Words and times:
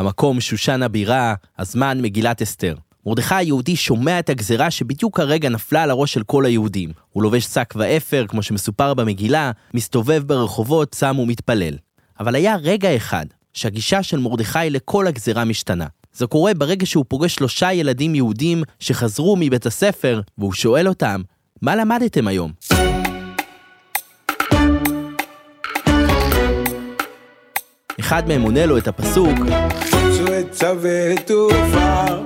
המקום 0.00 0.40
שושן 0.40 0.82
הבירה, 0.82 1.34
הזמן 1.58 1.98
מגילת 2.02 2.42
אסתר. 2.42 2.74
מרדכי 3.06 3.34
היהודי 3.34 3.76
שומע 3.76 4.18
את 4.18 4.30
הגזרה 4.30 4.70
שבדיוק 4.70 5.20
הרגע 5.20 5.48
נפלה 5.48 5.82
על 5.82 5.90
הראש 5.90 6.12
של 6.12 6.22
כל 6.22 6.44
היהודים. 6.44 6.92
הוא 7.10 7.22
לובש 7.22 7.44
שק 7.44 7.74
ואפר, 7.76 8.24
כמו 8.28 8.42
שמסופר 8.42 8.94
במגילה, 8.94 9.50
מסתובב 9.74 10.22
ברחובות, 10.26 10.90
צם 10.90 11.18
ומתפלל. 11.18 11.74
אבל 12.20 12.34
היה 12.34 12.56
רגע 12.56 12.96
אחד 12.96 13.26
שהגישה 13.54 14.02
של 14.02 14.18
מרדכי 14.18 14.70
לכל 14.70 15.06
הגזרה 15.06 15.44
משתנה. 15.44 15.86
זה 16.12 16.26
קורה 16.26 16.54
ברגע 16.54 16.86
שהוא 16.86 17.04
פוגש 17.08 17.34
שלושה 17.34 17.72
ילדים 17.72 18.14
יהודים 18.14 18.62
שחזרו 18.78 19.36
מבית 19.40 19.66
הספר, 19.66 20.20
והוא 20.38 20.52
שואל 20.52 20.88
אותם, 20.88 21.22
מה 21.62 21.76
למדתם 21.76 22.28
היום? 22.28 22.52
אחד 28.00 28.28
מהם 28.28 28.42
עונה 28.42 28.66
לו 28.66 28.78
את 28.78 28.88
הפסוק, 28.88 29.38
עצה 30.50 30.72
ותופר, 30.80 32.22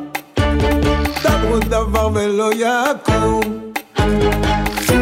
דברו 1.22 1.58
דבר 1.58 2.08
ולא 2.14 2.50
יקום. 2.52 3.70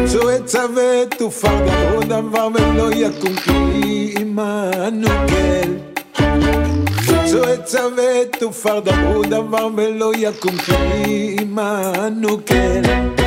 צאו 0.05 0.29
עצה 0.29 0.65
ותופר, 0.75 1.65
דברו 1.65 2.03
דבר 2.03 2.47
ולא 2.53 2.91
יקום, 2.91 3.35
כי 3.35 4.13
עמנו 4.19 5.07
כן. 5.27 5.71
צאו 7.25 7.43
עצה 7.43 7.81
ותופר, 7.87 8.79
דברו 8.79 9.23
דבר 9.23 9.67
ולא 9.75 10.11
יקום, 10.17 10.57
כי 10.57 11.35
עמנו 11.41 12.37
כן. 12.45 13.22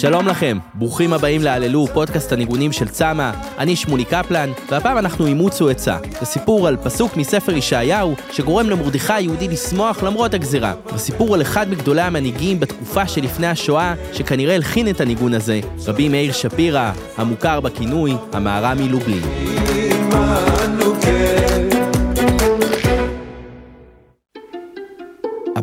שלום 0.00 0.28
לכם, 0.28 0.58
ברוכים 0.74 1.12
הבאים 1.12 1.42
להללו, 1.42 1.86
פודקאסט 1.86 2.32
הניגונים 2.32 2.72
של 2.72 2.88
צמא, 2.88 3.30
אני 3.58 3.76
שמולי 3.76 4.04
קפלן, 4.04 4.50
והפעם 4.70 4.98
אנחנו 4.98 5.26
אימוצו 5.26 5.68
עצה. 5.68 5.98
זה 6.20 6.26
סיפור 6.26 6.68
על 6.68 6.76
פסוק 6.76 7.16
מספר 7.16 7.52
ישעיהו, 7.52 8.14
שגורם 8.32 8.70
למרדכי 8.70 9.12
היהודי 9.12 9.48
לשמוח 9.48 10.02
למרות 10.02 10.34
הגזירה. 10.34 10.74
וסיפור 10.94 11.34
על 11.34 11.42
אחד 11.42 11.70
מגדולי 11.70 12.02
המנהיגים 12.02 12.60
בתקופה 12.60 13.08
שלפני 13.08 13.46
השואה, 13.46 13.94
שכנראה 14.12 14.54
הלחין 14.54 14.88
את 14.88 15.00
הניגון 15.00 15.34
הזה, 15.34 15.60
רבי 15.86 16.08
מאיר 16.08 16.32
שפירא, 16.32 16.92
המוכר 17.16 17.60
בכינוי 17.60 18.14
המהר"ם 18.32 18.78
מלובלין. 18.78 19.22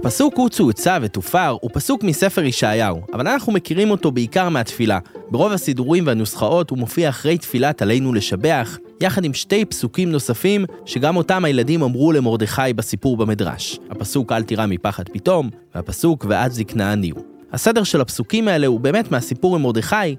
הפסוק 0.07 0.37
הוא 0.37 0.49
צאוצה 0.49 0.97
ותופר 1.01 1.57
הוא 1.61 1.71
פסוק 1.73 2.03
מספר 2.03 2.43
ישעיהו, 2.43 3.01
אבל 3.13 3.27
אנחנו 3.27 3.53
מכירים 3.53 3.91
אותו 3.91 4.11
בעיקר 4.11 4.49
מהתפילה. 4.49 4.99
ברוב 5.31 5.51
הסידורים 5.51 6.07
והנוסחאות 6.07 6.69
הוא 6.69 6.77
מופיע 6.77 7.09
אחרי 7.09 7.37
תפילת 7.37 7.81
עלינו 7.81 8.13
לשבח, 8.13 8.77
יחד 9.01 9.23
עם 9.25 9.33
שתי 9.33 9.65
פסוקים 9.65 10.11
נוספים, 10.11 10.65
שגם 10.85 11.17
אותם 11.17 11.45
הילדים 11.45 11.81
אמרו 11.81 12.11
למרדכי 12.11 12.73
בסיפור 12.75 13.17
במדרש. 13.17 13.79
הפסוק 13.89 14.31
אל 14.31 14.43
תירא 14.43 14.65
מפחד 14.65 15.09
פתאום, 15.09 15.49
והפסוק 15.75 16.25
ועד 16.29 16.51
זקנה 16.51 16.91
עניהו. 16.91 17.17
הסדר 17.53 17.83
של 17.83 18.01
הפסוקים 18.01 18.47
האלה 18.47 18.67
הוא 18.67 18.79
באמת 18.79 19.11
מהסיפור 19.11 19.55
עם 19.55 19.61
מרדכי, 19.61 20.15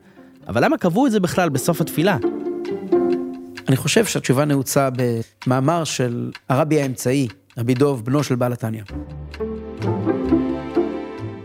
אבל 0.49 0.65
למה 0.65 0.79
קבעו 0.79 1.07
את 1.07 1.13
זה 1.13 1.21
בכלל 1.21 1.49
בסוף 1.49 1.81
התפילה? 1.81 2.17
אני 3.69 3.77
חושב 3.77 4.05
שהתשובה 4.05 4.45
נעוצה 4.45 4.89
במאמר 5.47 5.85
של 5.85 6.31
הרבי 6.49 6.81
האמצעי, 6.81 7.29
רבי 7.59 7.75
דוב, 7.75 8.05
בנו 8.05 8.23
של 8.23 8.35
בעל 8.35 8.53
התניא. 8.53 8.83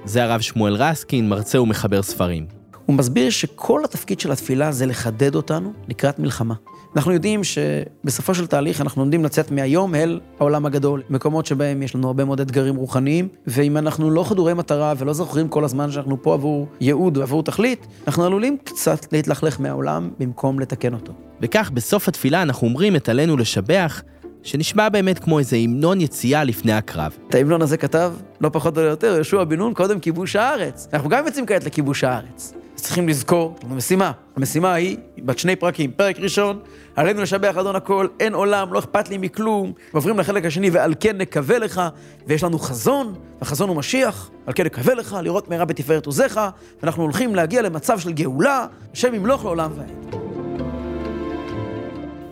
זה 0.06 0.24
הרב 0.24 0.42
שמואל 0.42 0.74
רסקין, 0.74 1.30
מרצה 1.30 1.62
ומחבר 1.62 2.02
ספרים. 2.02 2.46
הוא 2.86 2.96
מסביר 2.96 3.30
שכל 3.30 3.82
התפקיד 3.86 4.20
של 4.20 4.32
התפילה 4.32 4.72
זה 4.72 4.86
לחדד 4.86 5.36
אותנו 5.36 5.74
לקראת 5.88 6.20
מלחמה. 6.20 6.54
אנחנו 6.96 7.12
יודעים 7.12 7.42
שבסופו 7.44 8.36
של 8.36 8.48
תהליך 8.48 8.82
אנחנו 8.82 9.02
עומדים 9.02 9.26
לצאת 9.26 9.52
מהיום 9.52 9.96
אל 9.96 10.20
העולם 10.40 10.66
הגדול, 10.66 11.02
מקומות 11.10 11.46
שבהם 11.46 11.84
יש 11.84 11.96
לנו 11.96 12.08
הרבה 12.08 12.26
מאוד 12.26 12.42
אתגרים 12.42 12.76
רוחניים, 12.76 13.28
ואם 13.48 13.78
אנחנו 13.78 14.12
לא 14.12 14.24
חדורי 14.24 14.54
מטרה 14.54 14.94
ולא 14.98 15.14
זוכרים 15.14 15.48
כל 15.48 15.64
הזמן 15.64 15.92
שאנחנו 15.92 16.22
פה 16.22 16.34
עבור 16.34 16.68
ייעוד 16.82 17.18
ועבור 17.18 17.44
תכלית, 17.44 17.88
אנחנו 18.08 18.26
עלולים 18.26 18.58
קצת 18.64 19.14
להתלכלך 19.14 19.60
מהעולם 19.60 20.10
במקום 20.20 20.60
לתקן 20.60 20.94
אותו. 20.94 21.14
וכך 21.42 21.72
בסוף 21.74 22.08
התפילה 22.08 22.42
אנחנו 22.42 22.68
אומרים 22.68 22.96
את 22.96 23.10
עלינו 23.10 23.38
לשבח, 23.38 24.02
שנשמע 24.44 24.90
באמת 24.90 25.20
כמו 25.20 25.40
איזה 25.40 25.56
המנון 25.56 26.02
יציאה 26.02 26.44
לפני 26.44 26.74
הקרב. 26.74 27.18
את 27.30 27.36
ההמנון 27.36 27.62
הזה 27.62 27.78
כתב, 27.78 28.14
לא 28.42 28.50
פחות 28.54 28.78
ולא 28.78 28.90
יותר, 28.90 29.14
יהושע 29.16 29.44
בן 29.44 29.58
נון, 29.58 29.74
קודם 29.74 30.00
כיבוש 30.00 30.36
הארץ. 30.36 30.88
אנחנו 30.94 31.10
גם 31.10 31.26
יוצאים 31.26 31.46
כעת 31.46 31.64
לכיבוש 31.64 32.04
הארץ. 32.04 32.54
צריכים 32.76 33.10
לזכור, 33.10 33.56
זו 33.70 33.76
משימה. 33.76 34.12
המשימה 34.36 34.74
היא, 34.74 34.98
בת 35.18 35.40
שני 35.40 35.56
פרקים. 35.56 35.92
פרק 35.92 36.20
ראשון, 36.20 36.60
עלינו 36.96 37.22
לשבח 37.22 37.58
אדון 37.58 37.76
הכל, 37.76 38.08
אין 38.20 38.34
עולם, 38.34 38.74
לא 38.74 38.80
אכפת 38.80 39.10
לי 39.10 39.18
מכלום. 39.18 39.74
ועוברים 39.94 40.20
לחלק 40.20 40.46
השני, 40.46 40.70
ועל 40.70 40.94
כן 41.00 41.18
נקווה 41.18 41.60
לך, 41.60 41.82
ויש 42.28 42.44
לנו 42.44 42.60
חזון, 42.60 43.16
והחזון 43.40 43.70
הוא 43.70 43.78
משיח, 43.78 44.30
על 44.46 44.54
כן 44.56 44.66
נקווה 44.66 44.94
לך, 44.94 45.18
לראות 45.22 45.50
מהרה 45.50 45.66
בתפארת 45.66 46.06
עוזיך, 46.06 46.40
ואנחנו 46.82 47.04
הולכים 47.04 47.36
להגיע 47.36 47.62
למצב 47.62 48.00
של 48.00 48.12
גאולה, 48.12 48.66
השם 48.94 49.14
ימלוך 49.14 49.46
לעולם 49.46 49.72
ועד. 49.78 50.16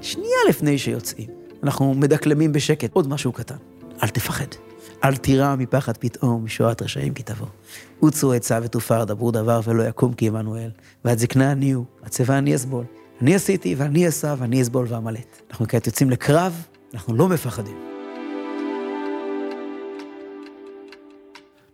שנייה 0.02 0.38
לפני 0.50 0.78
שיוצאים, 0.78 1.41
אנחנו 1.64 1.94
מדקלמים 1.94 2.52
בשקט 2.52 2.90
עוד 2.94 3.08
משהו 3.08 3.32
קטן. 3.32 3.56
אל 4.04 4.08
תפחד. 4.08 4.46
אל 5.04 5.16
תירא 5.16 5.56
מפחד 5.56 5.98
פתאום, 5.98 6.46
משורת 6.46 6.82
רשעים 6.82 7.14
כי 7.14 7.24
תבוא. 7.24 7.48
עוצו 8.00 8.34
עצה 8.34 8.60
ותופר, 8.64 9.04
דברו 9.04 9.32
דבר 9.32 9.60
ולא 9.64 9.84
יקום 9.84 10.14
כי 10.14 10.28
עמנואל. 10.28 10.70
ועד 11.06 11.18
זקנה 11.18 11.52
אני 11.52 11.72
הוא, 11.72 11.86
הצבא 12.04 12.38
אני 12.38 12.56
אסבול. 12.56 12.86
אני 13.22 13.36
עשיתי 13.36 13.76
ואני 13.78 14.08
אסע 14.08 14.36
ואני 14.38 14.62
אסבול 14.62 14.86
ואמלט. 14.90 15.42
אנחנו 15.50 15.68
כעת 15.68 15.88
יוצאים 15.88 16.10
לקרב, 16.10 16.66
אנחנו 16.94 17.16
לא 17.16 17.30
מפחדים. 17.30 17.91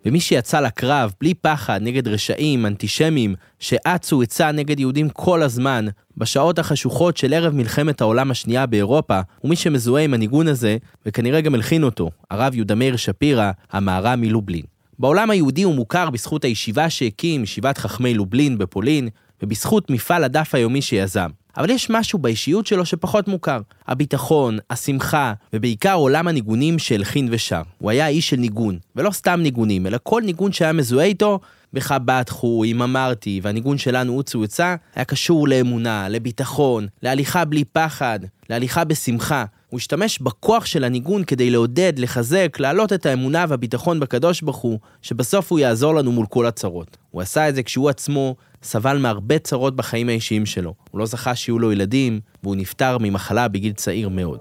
ומי 0.08 0.20
שיצא 0.20 0.60
לקרב 0.60 1.14
בלי 1.22 1.34
פחד 1.34 1.80
נגד 1.84 2.08
רשעים, 2.08 2.66
אנטישמים, 2.66 3.36
שאצו 3.60 4.22
עצה 4.22 4.52
נגד 4.52 4.80
יהודים 4.80 5.10
כל 5.10 5.44
הזמן, 5.44 5.86
בשעות 6.18 6.60
החשוכות 6.60 7.18
של 7.18 7.34
ערב 7.34 7.54
מלחמת 7.54 8.02
העולם 8.02 8.32
השנייה 8.32 8.66
באירופה, 8.66 9.20
ומי 9.44 9.56
שמזוהה 9.56 10.04
עם 10.04 10.14
הניגון 10.14 10.48
הזה, 10.48 10.78
וכנראה 11.06 11.42
גם 11.42 11.56
הלחין 11.56 11.84
אותו, 11.84 12.10
הרב 12.32 12.56
יהודה 12.56 12.76
מאיר 12.76 12.96
שפירא, 12.96 13.52
המהר"ם 13.72 14.22
מלובלין. 14.22 14.64
בעולם 15.00 15.30
היהודי 15.30 15.64
הוא 15.64 15.76
מוכר 15.76 16.10
בזכות 16.10 16.44
הישיבה 16.44 16.90
שהקים, 16.90 17.44
ישיבת 17.44 17.78
חכמי 17.78 18.14
לובלין 18.14 18.58
בפולין, 18.58 19.10
ובזכות 19.44 19.90
מפעל 19.90 20.24
הדף 20.24 20.56
היומי 20.56 20.82
שיזם. 20.82 21.30
אבל 21.58 21.70
יש 21.70 21.90
משהו 21.90 22.20
באישיות 22.20 22.68
שלו 22.68 22.86
שפחות 22.86 23.28
מוכר. 23.28 23.62
הביטחון, 23.88 24.58
השמחה, 24.70 25.34
ובעיקר 25.54 25.94
עולם 25.94 26.28
הניגונים 26.28 26.80
שהלחין 26.80 27.28
ושר. 27.32 27.62
הוא 27.78 27.92
היה 27.92 28.08
איש 28.08 28.30
של 28.30 28.38
ניגון, 28.38 28.78
ולא 28.96 29.12
סתם 29.12 29.40
ניגונים, 29.44 29.88
אלא 29.88 29.98
כל 30.04 30.22
ניגון 30.26 30.52
שהיה 30.52 30.74
מזוהה 30.74 31.06
איתו, 31.06 31.40
בך 31.74 31.96
בטחו, 32.06 32.64
אם 32.64 32.82
אמרתי, 32.82 33.40
והניגון 33.44 33.78
שלנו 33.78 34.14
הוא 34.14 34.24
צאוצה, 34.24 34.76
היה 34.96 35.06
קשור 35.06 35.48
לאמונה, 35.48 36.10
לביטחון, 36.10 36.88
להליכה 37.04 37.46
בלי 37.46 37.64
פחד, 37.64 38.20
להליכה 38.50 38.84
בשמחה. 38.84 39.46
הוא 39.70 39.78
השתמש 39.78 40.20
בכוח 40.20 40.66
של 40.66 40.84
הניגון 40.84 41.24
כדי 41.24 41.50
לעודד, 41.50 41.94
לחזק, 41.98 42.58
להעלות 42.60 42.94
את 42.94 43.06
האמונה 43.06 43.46
והביטחון 43.50 44.00
בקדוש 44.00 44.42
ברוך 44.42 44.58
הוא, 44.58 44.80
שבסוף 45.02 45.52
הוא 45.52 45.60
יעזור 45.60 45.96
לנו 45.96 46.12
מול 46.12 46.26
כל 46.26 46.46
הצרות. 46.46 46.98
הוא 47.12 47.22
עשה 47.22 47.50
את 47.50 47.56
זה 47.56 47.64
כשהוא 47.64 47.90
עצמו 47.90 48.36
סבל 48.64 48.98
מהרבה 48.98 49.40
צרות 49.40 49.76
בחיים 49.76 50.10
האישיים 50.10 50.46
שלו. 50.46 50.74
הוא 50.92 51.00
לא 51.00 51.06
זכה 51.06 51.36
שיהיו 51.36 51.60
לו 51.60 51.72
ילדים, 51.72 52.20
והוא 52.44 52.56
נפטר 52.56 52.98
ממחלה 52.98 53.48
בגיל 53.48 53.74
צעיר 53.74 54.10
מאוד. 54.10 54.40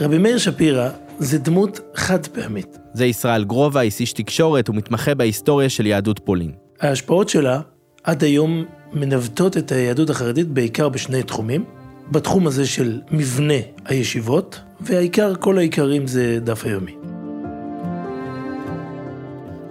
רבי 0.00 0.18
מאיר 0.18 0.38
שפירא 0.38 0.90
זה 1.18 1.38
דמות 1.38 1.80
חד 1.94 2.26
פעמית. 2.26 2.78
זה 2.94 3.06
ישראל 3.06 3.44
גרובייס, 3.44 4.00
איש 4.00 4.12
תקשורת 4.12 4.68
ומתמחה 4.68 5.14
בהיסטוריה 5.14 5.68
של 5.68 5.86
יהדות 5.86 6.18
פולין. 6.18 6.52
ההשפעות 6.80 7.28
שלה 7.28 7.60
עד 8.06 8.24
היום 8.24 8.64
מנווטות 8.92 9.56
את 9.56 9.72
היהדות 9.72 10.10
החרדית 10.10 10.48
בעיקר 10.48 10.88
בשני 10.88 11.22
תחומים. 11.22 11.64
בתחום 12.10 12.46
הזה 12.46 12.66
של 12.66 13.00
מבנה 13.10 13.54
הישיבות, 13.84 14.60
והעיקר, 14.80 15.34
כל 15.34 15.58
העיקרים 15.58 16.06
זה 16.06 16.38
דף 16.44 16.64
היומי. 16.64 16.94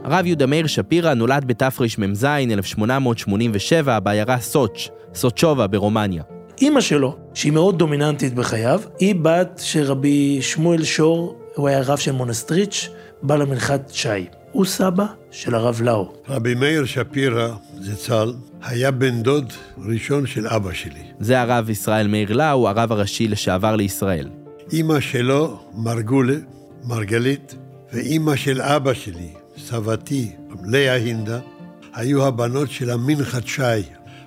הרב 0.03 0.25
יהודה 0.25 0.45
מאיר 0.45 0.67
שפירא 0.67 1.13
נולד 1.13 1.45
בתרמ"ז 1.45 2.25
1887 2.25 3.99
בעיירה 3.99 4.39
סוץ', 4.39 4.89
סוצ'ובה 5.13 5.67
ברומניה. 5.67 6.23
אימא 6.61 6.81
שלו, 6.81 7.17
שהיא 7.33 7.51
מאוד 7.51 7.79
דומיננטית 7.79 8.33
בחייו, 8.33 8.81
היא 8.99 9.15
בת 9.21 9.61
של 9.63 9.83
רבי 9.83 10.41
שמואל 10.41 10.83
שור, 10.83 11.39
הוא 11.55 11.67
היה 11.67 11.81
רב 11.81 11.97
של 11.97 12.11
מונסטריץ', 12.11 12.89
בעל 13.21 13.41
המנחת 13.41 13.89
שי. 13.93 14.25
הוא 14.55 14.65
סבא 14.65 15.05
של 15.31 15.55
הרב 15.55 15.81
לאו. 15.81 16.13
רבי 16.29 16.55
מאיר 16.55 16.85
שפירא, 16.85 17.55
זצ"ל, 17.81 18.33
היה 18.61 18.91
בן 18.91 19.21
דוד 19.21 19.53
ראשון 19.77 20.27
של 20.27 20.47
אבא 20.47 20.73
שלי. 20.73 21.03
זה 21.19 21.41
הרב 21.41 21.69
ישראל 21.69 22.07
מאיר 22.07 22.33
לאו, 22.33 22.69
הרב 22.69 22.91
הראשי 22.91 23.27
לשעבר 23.27 23.75
לישראל. 23.75 24.29
אימא 24.71 24.99
שלו, 24.99 25.59
מרגולה, 25.73 26.35
מרגלית, 26.83 27.55
ואימא 27.93 28.35
של 28.35 28.61
אבא 28.61 28.93
שלי, 28.93 29.29
סבתי, 29.57 30.31
לאה 30.65 30.93
הינדה, 30.93 31.39
היו 31.93 32.25
הבנות 32.25 32.71
של 32.71 32.89
המנחת 32.89 33.47
שי, 33.47 33.61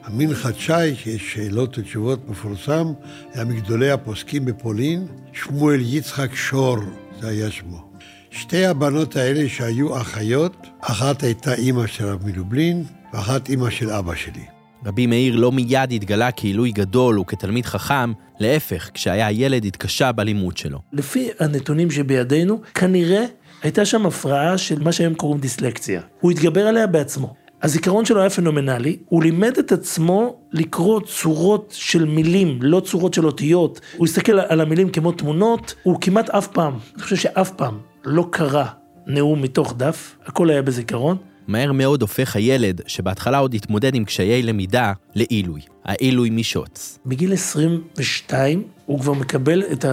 המנחת 0.04 0.54
שי, 0.54 0.94
שיש 0.94 1.34
שאלות 1.34 1.78
ותשובות 1.78 2.28
מפורסם, 2.28 2.86
היה 3.32 3.44
מגדולי 3.44 3.90
הפוסקים 3.90 4.44
בפולין, 4.44 5.06
שמואל 5.32 5.80
יצחק 5.82 6.34
שור, 6.34 6.78
זה 7.20 7.28
היה 7.28 7.50
שמו. 7.50 7.87
שתי 8.30 8.66
הבנות 8.66 9.16
האלה 9.16 9.48
שהיו 9.48 10.00
אחיות, 10.00 10.66
אחת 10.80 11.22
הייתה 11.22 11.54
אימא 11.54 11.86
של 11.86 12.06
רב 12.06 12.26
מלובלין, 12.26 12.84
ואחת 13.12 13.48
אימא 13.48 13.70
של 13.70 13.90
אבא 13.90 14.14
שלי. 14.14 14.44
רבי 14.86 15.06
מאיר 15.06 15.36
לא 15.36 15.52
מיד 15.52 15.92
התגלה 15.92 16.32
כעילוי 16.32 16.72
גדול 16.72 17.18
וכתלמיד 17.18 17.66
חכם, 17.66 18.12
להפך, 18.40 18.90
כשהיה 18.94 19.30
ילד 19.30 19.64
התקשה 19.64 20.12
בלימוד 20.12 20.56
שלו. 20.56 20.78
לפי 20.92 21.28
הנתונים 21.38 21.90
שבידינו, 21.90 22.60
כנראה 22.74 23.24
הייתה 23.62 23.84
שם 23.84 24.06
הפרעה 24.06 24.58
של 24.58 24.82
מה 24.82 24.92
שהם 24.92 25.14
קוראים 25.14 25.40
דיסלקציה. 25.40 26.00
הוא 26.20 26.30
התגבר 26.30 26.66
עליה 26.66 26.86
בעצמו. 26.86 27.34
הזיכרון 27.62 28.04
שלו 28.04 28.20
היה 28.20 28.30
פנומנלי, 28.30 28.96
הוא 29.08 29.22
לימד 29.22 29.58
את 29.58 29.72
עצמו 29.72 30.36
לקרוא 30.52 31.00
צורות 31.06 31.74
של 31.76 32.04
מילים, 32.04 32.58
לא 32.62 32.80
צורות 32.80 33.14
של 33.14 33.26
אותיות. 33.26 33.80
הוא 33.96 34.06
הסתכל 34.06 34.40
על 34.40 34.60
המילים 34.60 34.90
כמו 34.90 35.12
תמונות, 35.12 35.74
הוא 35.82 35.98
כמעט 36.00 36.30
אף 36.30 36.46
פעם, 36.46 36.78
אני 36.94 37.02
חושב 37.02 37.16
שאף 37.16 37.50
פעם 37.50 37.78
לא 38.04 38.26
קרא 38.30 38.64
נאום 39.06 39.42
מתוך 39.42 39.74
דף, 39.76 40.16
הכל 40.26 40.50
היה 40.50 40.62
בזיכרון. 40.62 41.16
מהר 41.46 41.72
מאוד 41.72 42.02
הופך 42.02 42.36
הילד, 42.36 42.80
שבהתחלה 42.86 43.38
עוד 43.38 43.54
התמודד 43.54 43.94
עם 43.94 44.04
קשיי 44.04 44.42
למידה, 44.42 44.92
לעילוי. 45.14 45.60
העילוי 45.84 46.30
משוץ. 46.30 46.98
בגיל 47.06 47.32
22 47.32 48.62
הוא 48.86 49.00
כבר 49.00 49.12
מקבל 49.12 49.62
את 49.72 49.84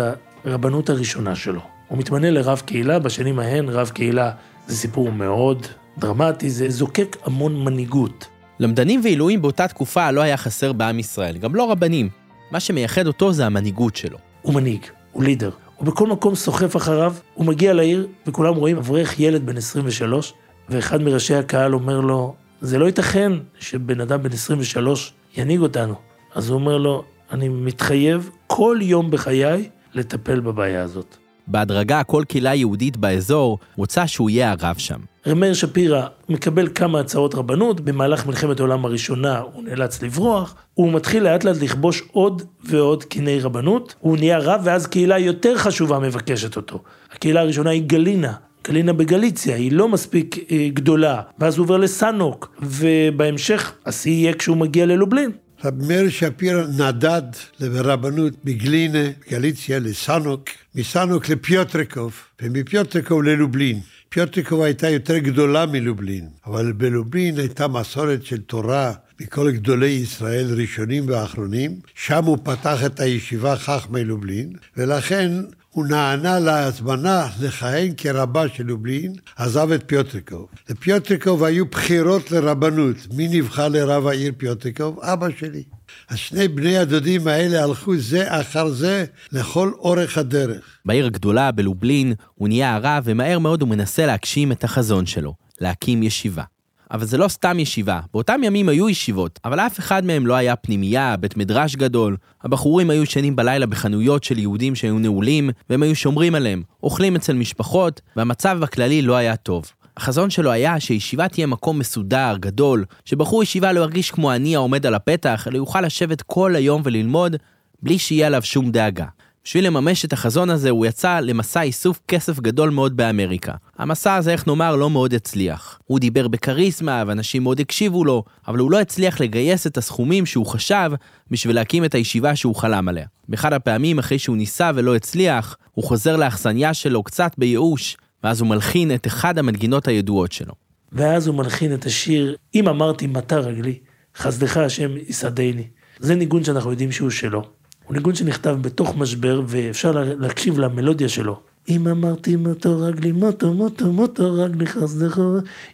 הרבנות 0.46 0.90
הראשונה 0.90 1.36
שלו. 1.36 1.62
הוא 1.88 1.98
מתמנה 1.98 2.32
לרב 2.32 2.62
קהילה, 2.66 3.00
בשנים 3.00 3.40
ההן 3.40 3.70
רב 3.70 3.90
קהילה 3.90 4.32
זה 4.68 4.76
סיפור 4.78 5.12
מאוד 5.12 5.68
דרמטי, 5.98 6.50
זה 6.50 6.70
זוקק 6.70 7.18
המון 7.24 7.64
מנהיגות. 7.64 8.28
למדנים 8.60 9.02
ועילויים 9.04 9.42
באותה 9.42 9.68
תקופה 9.68 10.12
לא 10.12 10.22
היה 10.22 10.38
חסר 10.38 10.74
בעם 10.74 11.00
ישראל, 11.00 11.38
גם 11.38 11.56
לא 11.56 11.72
רבנים. 11.72 12.10
מה 12.52 12.60
שמייחד 12.60 13.08
אותו 13.08 13.34
זה 13.34 13.46
המנהיגות 13.46 13.96
שלו. 13.96 14.18
הוא 14.42 14.54
מנהיג, 14.54 14.86
הוא 15.12 15.24
לידר. 15.24 15.50
הוא 15.78 15.86
בכל 15.86 16.08
מקום 16.08 16.36
סוחף 16.36 16.76
אחריו, 16.76 17.14
הוא 17.34 17.46
מגיע 17.46 17.74
לעיר, 17.74 18.08
וכולם 18.28 18.56
רואים 18.56 18.78
אברך 18.78 19.20
ילד 19.20 19.46
בן 19.46 19.58
23, 19.58 20.34
ואחד 20.70 21.02
מראשי 21.02 21.36
הקהל 21.36 21.74
אומר 21.74 22.00
לו, 22.00 22.36
זה 22.62 22.80
לא 22.80 22.86
ייתכן 22.86 23.32
שבן 23.60 24.02
אדם 24.02 24.24
בן 24.24 24.32
23 24.32 25.14
ינהיג 25.38 25.60
אותנו. 25.60 25.96
אז 26.36 26.50
הוא 26.50 26.56
אומר 26.60 26.78
לו, 26.78 27.04
אני 27.32 27.50
מתחייב 27.50 28.30
כל 28.48 28.78
יום 28.82 29.12
בחיי 29.12 29.70
לטפל 29.94 30.40
בבעיה 30.40 30.84
הזאת. 30.84 31.18
בהדרגה 31.48 32.04
כל 32.04 32.24
קהילה 32.28 32.56
יהודית 32.56 32.98
באזור 32.98 33.60
רוצה 33.78 34.08
שהוא 34.08 34.30
יהיה 34.30 34.52
הרב 34.52 34.76
שם. 34.78 35.00
מאיר 35.34 35.54
שפירא 35.54 36.08
מקבל 36.30 36.68
כמה 36.76 37.00
הצעות 37.00 37.36
רבנות, 37.36 37.82
במהלך 37.82 38.26
מלחמת 38.26 38.60
העולם 38.60 38.86
הראשונה 38.86 39.40
הוא 39.40 39.64
נאלץ 39.64 40.02
לברוח, 40.02 40.56
הוא 40.74 40.94
מתחיל 40.94 41.24
לאט 41.24 41.44
לאט 41.44 41.58
לכבוש 41.62 42.04
עוד 42.12 42.42
ועוד 42.64 43.04
קיני 43.04 43.40
רבנות, 43.40 43.96
הוא 44.00 44.18
נהיה 44.18 44.40
רב 44.40 44.62
ואז 44.64 44.88
קהילה 44.88 45.20
יותר 45.20 45.58
חשובה 45.58 46.00
מבקשת 46.00 46.56
אותו. 46.56 46.80
הקהילה 47.12 47.42
הראשונה 47.42 47.70
היא 47.70 47.84
גלינה, 47.88 48.34
גלינה 48.68 48.94
בגליציה, 48.94 49.56
היא 49.56 49.72
לא 49.72 49.90
מספיק 49.90 50.52
אה, 50.52 50.68
גדולה, 50.74 51.22
ואז 51.40 51.58
הוא 51.58 51.64
עובר 51.64 51.78
לסאנוק, 51.78 52.56
ובהמשך 52.62 53.74
השיא 53.86 54.12
יהיה 54.12 54.34
כשהוא 54.34 54.58
מגיע 54.58 54.86
ללובלין. 54.86 55.32
מאיר 55.74 56.10
שפירא 56.10 56.64
נדד 56.68 57.22
לרבנות 57.60 58.34
מגלינה, 58.46 59.10
גליציה, 59.32 59.80
לסאנוק, 59.80 60.50
מסאנוק 60.76 61.30
לפיוטרקוב, 61.30 62.14
ומפיוטרקוב 62.42 63.24
ללובלין. 63.24 63.80
פיוטרקוב 64.10 64.62
הייתה 64.62 64.90
יותר 64.90 65.18
גדולה 65.18 65.66
מלובלין, 65.66 66.28
אבל 66.46 66.72
בלובלין 66.72 67.40
הייתה 67.40 67.68
מסורת 67.68 68.26
של 68.26 68.42
תורה 68.42 68.94
מכל 69.22 69.52
גדולי 69.52 69.88
ישראל 69.88 70.62
ראשונים 70.62 71.04
ואחרונים, 71.08 71.80
שם 71.96 72.24
הוא 72.24 72.38
פתח 72.44 72.86
את 72.86 73.00
הישיבה 73.00 73.56
חכמי 73.56 74.04
לובלין, 74.04 74.54
ולכן 74.78 75.32
הוא 75.76 75.86
נענה 75.86 76.40
להזמנה 76.40 77.28
לכהן 77.42 77.94
כרבה 77.98 78.50
של 78.50 78.64
לובלין, 78.64 79.14
עזב 79.36 79.72
את 79.72 79.84
פיוטרקוב. 79.86 80.48
לפיוטרקוב 80.70 81.44
היו 81.44 81.66
בחירות 81.66 82.32
לרבנות. 82.32 82.96
מי 83.14 83.28
נבחר 83.28 83.68
לרב 83.68 84.08
העיר 84.08 84.32
פיוטרקוב? 84.38 85.00
אבא 85.00 85.28
שלי. 85.40 85.64
אז 86.10 86.18
שני 86.18 86.48
בני 86.48 86.78
הדודים 86.78 87.28
האלה 87.28 87.64
הלכו 87.64 87.98
זה 87.98 88.42
אחר 88.42 88.70
זה 88.70 89.06
לכל 89.32 89.72
אורך 89.80 90.18
הדרך. 90.18 90.78
בעיר 90.86 91.06
הגדולה, 91.06 91.52
בלובלין, 91.52 92.14
הוא 92.36 92.48
נהיה 92.48 92.76
הרב, 92.76 93.04
ומהר 93.06 93.40
מאוד 93.40 93.62
הוא 93.62 93.70
מנסה 93.70 94.06
להגשים 94.06 94.52
את 94.52 94.64
החזון 94.64 95.06
שלו, 95.06 95.34
להקים 95.62 96.04
ישיבה. 96.04 96.44
אבל 96.92 97.06
זה 97.06 97.18
לא 97.18 97.28
סתם 97.28 97.60
ישיבה, 97.60 98.00
באותם 98.14 98.42
ימים 98.44 98.70
היו 98.70 98.90
ישיבות, 98.90 99.40
אבל 99.46 99.60
אף 99.60 99.80
אחד 99.80 100.06
מהם 100.06 100.28
לא 100.28 100.34
היה 100.34 100.56
פנימייה, 100.56 101.18
בית 101.18 101.38
מדרש 101.38 101.76
גדול. 101.76 102.18
הבחורים 102.44 102.90
היו 102.90 103.04
ישנים 103.04 103.36
בלילה 103.36 103.66
בחנויות 103.66 104.24
של 104.24 104.40
יהודים 104.40 104.76
שהיו 104.76 105.00
נעולים, 105.00 105.50
והם 105.70 105.84
היו 105.84 105.96
שומרים 105.96 106.36
עליהם, 106.36 106.64
אוכלים 106.84 107.16
אצל 107.16 107.34
משפחות, 107.34 108.02
והמצב 108.16 108.58
בכללי 108.62 109.02
לא 109.02 109.16
היה 109.16 109.36
טוב. 109.36 109.72
החזון 109.98 110.30
שלו 110.30 110.52
היה 110.52 110.80
שישיבה 110.80 111.28
תהיה 111.28 111.48
מקום 111.48 111.80
מסודר, 111.80 112.36
גדול, 112.40 112.86
שבחור 113.06 113.44
ישיבה 113.44 113.74
לא 113.74 113.80
ירגיש 113.80 114.12
כמו 114.12 114.34
אני 114.34 114.56
העומד 114.56 114.86
על 114.86 114.96
הפתח, 114.96 115.48
אלא 115.48 115.58
יוכל 115.58 115.82
לשבת 115.82 116.22
כל 116.22 116.56
היום 116.56 116.82
וללמוד, 116.86 117.36
בלי 117.84 118.00
שיהיה 118.00 118.28
עליו 118.28 118.42
שום 118.44 118.72
דאגה. 118.72 119.06
בשביל 119.46 119.68
לממש 119.68 120.06
את 120.06 120.14
החזון 120.14 120.50
הזה, 120.50 120.70
הוא 120.70 120.86
יצא 120.86 121.20
למסע 121.20 121.62
איסוף 121.62 122.00
כסף 122.08 122.40
גדול 122.40 122.70
מאוד 122.70 122.98
באמריקה. 122.98 123.54
המסע 123.78 124.16
הזה, 124.16 124.32
איך 124.32 124.48
נאמר, 124.48 124.76
לא 124.76 124.90
מאוד 124.90 125.14
הצליח. 125.14 125.80
הוא 125.86 126.00
דיבר 126.00 126.28
בכריזמה, 126.28 127.04
ואנשים 127.08 127.44
מאוד 127.44 127.60
הקשיבו 127.60 128.06
לו, 128.06 128.24
אבל 128.48 128.60
הוא 128.60 128.72
לא 128.72 128.80
הצליח 128.80 129.22
לגייס 129.22 129.68
את 129.68 129.78
הסכומים 129.78 130.26
שהוא 130.26 130.46
חשב 130.46 130.92
בשביל 131.32 131.56
להקים 131.56 131.86
את 131.86 131.96
הישיבה 131.96 132.36
שהוא 132.36 132.56
חלם 132.56 132.88
עליה. 132.88 133.06
באחד 133.30 133.54
הפעמים, 133.54 134.00
אחרי 134.00 134.20
שהוא 134.20 134.38
ניסה 134.38 134.72
ולא 134.76 134.96
הצליח, 134.96 135.58
הוא 135.72 135.86
חוזר 135.86 136.16
לאכסניה 136.16 136.74
שלו 136.74 137.04
קצת 137.04 137.32
בייאוש, 137.38 137.98
ואז 138.24 138.42
הוא 138.42 138.50
מלחין 138.50 138.96
את 138.96 139.08
אחד 139.08 139.38
המנגינות 139.38 139.88
הידועות 139.88 140.32
שלו. 140.32 140.54
ואז 140.92 141.28
הוא 141.28 141.36
מלחין 141.36 141.74
את 141.74 141.86
השיר, 141.86 142.36
אם 142.56 142.68
אמרתי 142.68 143.08
מטה 143.08 143.38
רגלי, 143.38 143.80
חסדך 144.18 144.58
השם 144.58 144.92
יסעדני. 145.08 145.68
זה 146.00 146.16
ניגון 146.16 146.44
שאנחנו 146.44 146.72
יודעים 146.72 146.92
שהוא 146.92 147.10
שלו. 147.10 147.44
הוא 147.86 147.96
ניגון 147.96 148.16
שנכתב 148.16 148.58
בתוך 148.62 148.98
משבר, 148.98 149.42
ואפשר 149.48 149.92
לה- 149.92 150.16
להקשיב 150.16 150.60
למלודיה 150.60 151.10
שלו. 151.10 151.40
אם 151.70 151.88
אמרתי 151.88 152.36
מוטו 152.36 152.80
רגלי, 152.80 153.12
מוטו, 153.12 153.54
מוטו, 153.54 153.92
מוטו 153.94 154.34
רגלי 154.34 154.66
חסדך, 154.66 155.20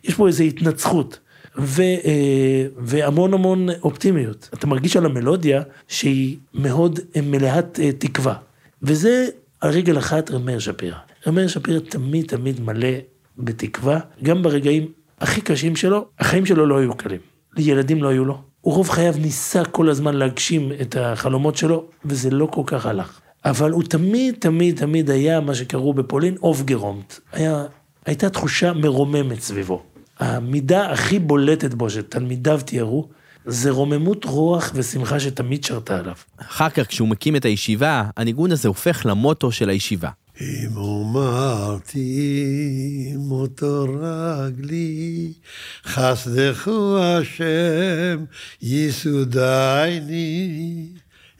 יש 0.03 0.13
פה 0.13 0.27
איזו 0.27 0.43
התנצחות. 0.43 1.19
ו, 1.57 1.81
אה, 1.81 2.65
והמון 2.77 3.33
המון 3.33 3.67
אופטימיות. 3.83 4.49
אתה 4.53 4.67
מרגיש 4.67 4.97
על 4.97 5.05
המלודיה 5.05 5.61
שהיא 5.87 6.37
מאוד 6.53 6.99
מלאת 7.23 7.79
אה, 7.79 7.91
תקווה. 7.91 8.35
וזה 8.83 9.27
על 9.61 9.71
רגל 9.71 9.97
אחת 9.97 10.31
רב 10.31 10.43
מאיר 10.45 10.59
שפירא. 10.59 10.95
רב 11.27 11.33
מאיר 11.33 11.47
שפירא 11.47 11.79
תמיד 11.79 12.25
תמיד 12.27 12.61
מלא 12.61 12.87
בתקווה, 13.37 13.99
גם 14.23 14.43
ברגעים 14.43 14.85
הכי 15.21 15.41
קשים 15.41 15.75
שלו, 15.75 16.05
החיים 16.19 16.45
שלו 16.45 16.65
לא 16.65 16.77
היו 16.77 16.93
קלים. 16.93 17.19
ילדים 17.57 18.03
לא 18.03 18.07
היו 18.09 18.25
לו. 18.25 18.41
הוא 18.61 18.73
רוב 18.73 18.89
חייו 18.89 19.13
ניסה 19.17 19.65
כל 19.65 19.89
הזמן 19.89 20.15
להגשים 20.15 20.71
את 20.81 20.95
החלומות 20.99 21.57
שלו, 21.57 21.85
וזה 22.05 22.29
לא 22.29 22.45
כל 22.45 22.63
כך 22.65 22.85
הלך. 22.85 23.19
אבל 23.45 23.71
הוא 23.71 23.83
תמיד, 23.83 24.35
תמיד, 24.39 24.77
תמיד 24.77 25.09
היה 25.09 25.39
מה 25.39 25.55
שקראו 25.55 25.93
בפולין 25.93 26.35
אופגרומט. 26.43 27.19
היה, 27.31 27.65
הייתה 28.05 28.29
תחושה 28.29 28.73
מרוממת 28.73 29.41
סביבו. 29.41 29.83
המידה 30.19 30.91
הכי 30.91 31.19
בולטת 31.19 31.73
בו, 31.73 31.89
שתלמידיו 31.89 32.59
תיארו, 32.65 33.07
זה 33.45 33.71
רוממות 33.71 34.25
רוח 34.25 34.71
ושמחה 34.75 35.19
שתמיד 35.19 35.63
שרתה 35.63 35.99
עליו. 35.99 36.15
אחר 36.37 36.69
כך, 36.69 36.87
כשהוא 36.87 37.07
מקים 37.07 37.35
את 37.35 37.45
הישיבה, 37.45 38.03
הניגון 38.17 38.51
הזה 38.51 38.67
הופך 38.67 39.05
למוטו 39.05 39.51
של 39.51 39.69
הישיבה. 39.69 40.09
אמרתי 41.11 42.33
מותו 43.17 43.85
רגלי, 44.01 45.33
חסדך 45.85 46.69
השם 46.99 48.25
יסודייני. 48.61 50.07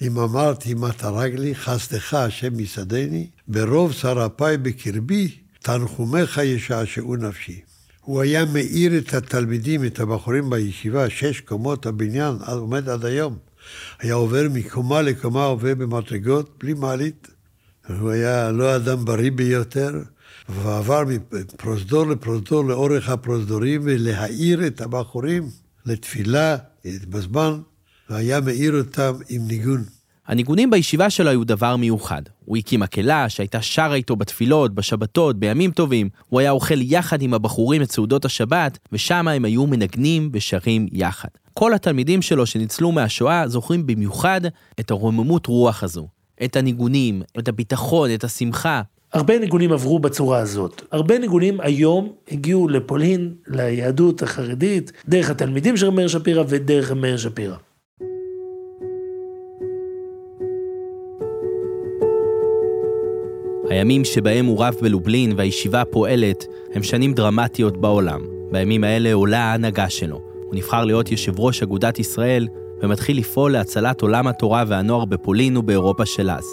אם 0.02 0.20
אמרתי 0.20 0.74
מטה 0.74 1.10
רגלי, 1.10 1.56
חסדך 1.56 2.14
השם 2.14 2.60
יסעדני, 2.60 3.28
ברוב 3.48 3.92
שרפיי 3.92 4.58
בקרבי, 4.58 5.36
תנחומיך 5.62 6.38
ישעשעו 6.38 7.16
נפשי. 7.16 7.60
הוא 8.02 8.22
היה 8.22 8.46
מאיר 8.46 8.98
את 8.98 9.14
התלמידים, 9.14 9.86
את 9.86 10.00
הבחורים 10.00 10.50
בישיבה, 10.50 11.10
שש 11.10 11.40
קומות 11.40 11.86
הבניין, 11.86 12.36
עומד 12.48 12.90
עד 12.90 13.06
היום. 13.06 13.38
היה 14.00 14.14
עובר 14.14 14.48
מקומה 14.54 15.02
לקומה, 15.02 15.44
עובר 15.44 15.76
במדרגות, 15.76 16.56
בלי 16.60 16.74
מעלית. 16.74 17.28
הוא 17.88 18.12
היה 18.12 18.52
לא 18.52 18.76
אדם 18.76 19.06
בריא 19.06 19.32
ביותר, 19.32 19.92
ועבר 20.50 21.04
מפרוזדור 21.08 22.08
לפרוזדור 22.08 22.66
לאורך 22.66 23.10
הפרוזדורים, 23.10 23.82
ולהאיר 23.84 24.68
את 24.68 24.82
הבחורים 24.82 25.50
לתפילה 25.86 26.58
בזמן, 26.86 27.60
והיה 28.10 28.42
מאיר 28.42 28.78
אותם 28.78 29.14
עם 29.30 29.48
ניגון. 29.48 29.84
הניגונים 30.28 30.70
בישיבה 30.70 31.10
שלו 31.10 31.30
היו 31.30 31.44
דבר 31.44 31.76
מיוחד. 31.76 32.22
הוא 32.46 32.58
הקים 32.58 32.80
מקהלה 32.80 33.30
שהייתה 33.30 33.62
שרה 33.62 33.96
איתו 33.96 34.16
בתפילות, 34.16 34.76
בשבתות, 34.76 35.40
בימים 35.40 35.72
טובים. 35.72 36.10
הוא 36.30 36.40
היה 36.40 36.52
אוכל 36.52 36.82
יחד 36.82 37.22
עם 37.22 37.34
הבחורים 37.34 37.82
את 37.82 37.92
סעודות 37.92 38.26
השבת, 38.26 38.78
ושם 38.92 39.28
הם 39.28 39.46
היו 39.46 39.68
מנגנים 39.68 40.30
ושרים 40.34 40.88
יחד. 40.92 41.30
כל 41.54 41.74
התלמידים 41.74 42.22
שלו 42.22 42.46
שניצלו 42.46 42.92
מהשואה 42.92 43.48
זוכרים 43.48 43.86
במיוחד 43.86 44.42
את 44.80 44.92
הרוממות 44.92 45.48
רוח 45.48 45.84
הזו. 45.84 46.08
את 46.44 46.56
הניגונים, 46.56 47.22
את 47.40 47.48
הביטחון, 47.48 48.14
את 48.14 48.24
השמחה. 48.24 48.82
הרבה 49.14 49.40
ניגונים 49.40 49.72
עברו 49.72 50.00
בצורה 50.00 50.40
הזאת. 50.40 50.82
הרבה 50.92 51.20
ניגונים 51.20 51.62
היום 51.62 52.14
הגיעו 52.32 52.68
לפולין, 52.68 53.34
ליהדות 53.48 54.24
החרדית, 54.24 54.92
דרך 55.08 55.30
התלמידים 55.30 55.78
של 55.78 55.90
מאיר 55.90 56.08
שפירא 56.08 56.44
ודרך 56.48 56.92
מאיר 56.92 57.18
שפירא. 57.18 57.56
הימים 63.70 64.06
שבהם 64.06 64.46
הוא 64.46 64.64
רב 64.64 64.76
בלובלין 64.82 65.34
והישיבה 65.38 65.86
פועלת 65.86 66.46
הם 66.74 66.84
שנים 66.84 67.14
דרמטיות 67.14 67.78
בעולם. 67.78 68.22
בימים 68.52 68.84
האלה 68.84 69.14
עולה 69.14 69.40
ההנהגה 69.40 69.90
שלו. 69.90 70.22
הוא 70.46 70.56
נבחר 70.56 70.86
להיות 70.86 71.12
יושב 71.12 71.40
ראש 71.40 71.64
אגודת 71.64 72.00
ישראל 72.00 72.48
ומתחיל 72.84 73.18
לפעול 73.18 73.52
להצלת 73.52 74.02
עולם 74.02 74.28
התורה 74.28 74.64
והנוער 74.68 75.06
בפולין 75.06 75.58
ובאירופה 75.58 76.06
של 76.06 76.30
אז. 76.30 76.46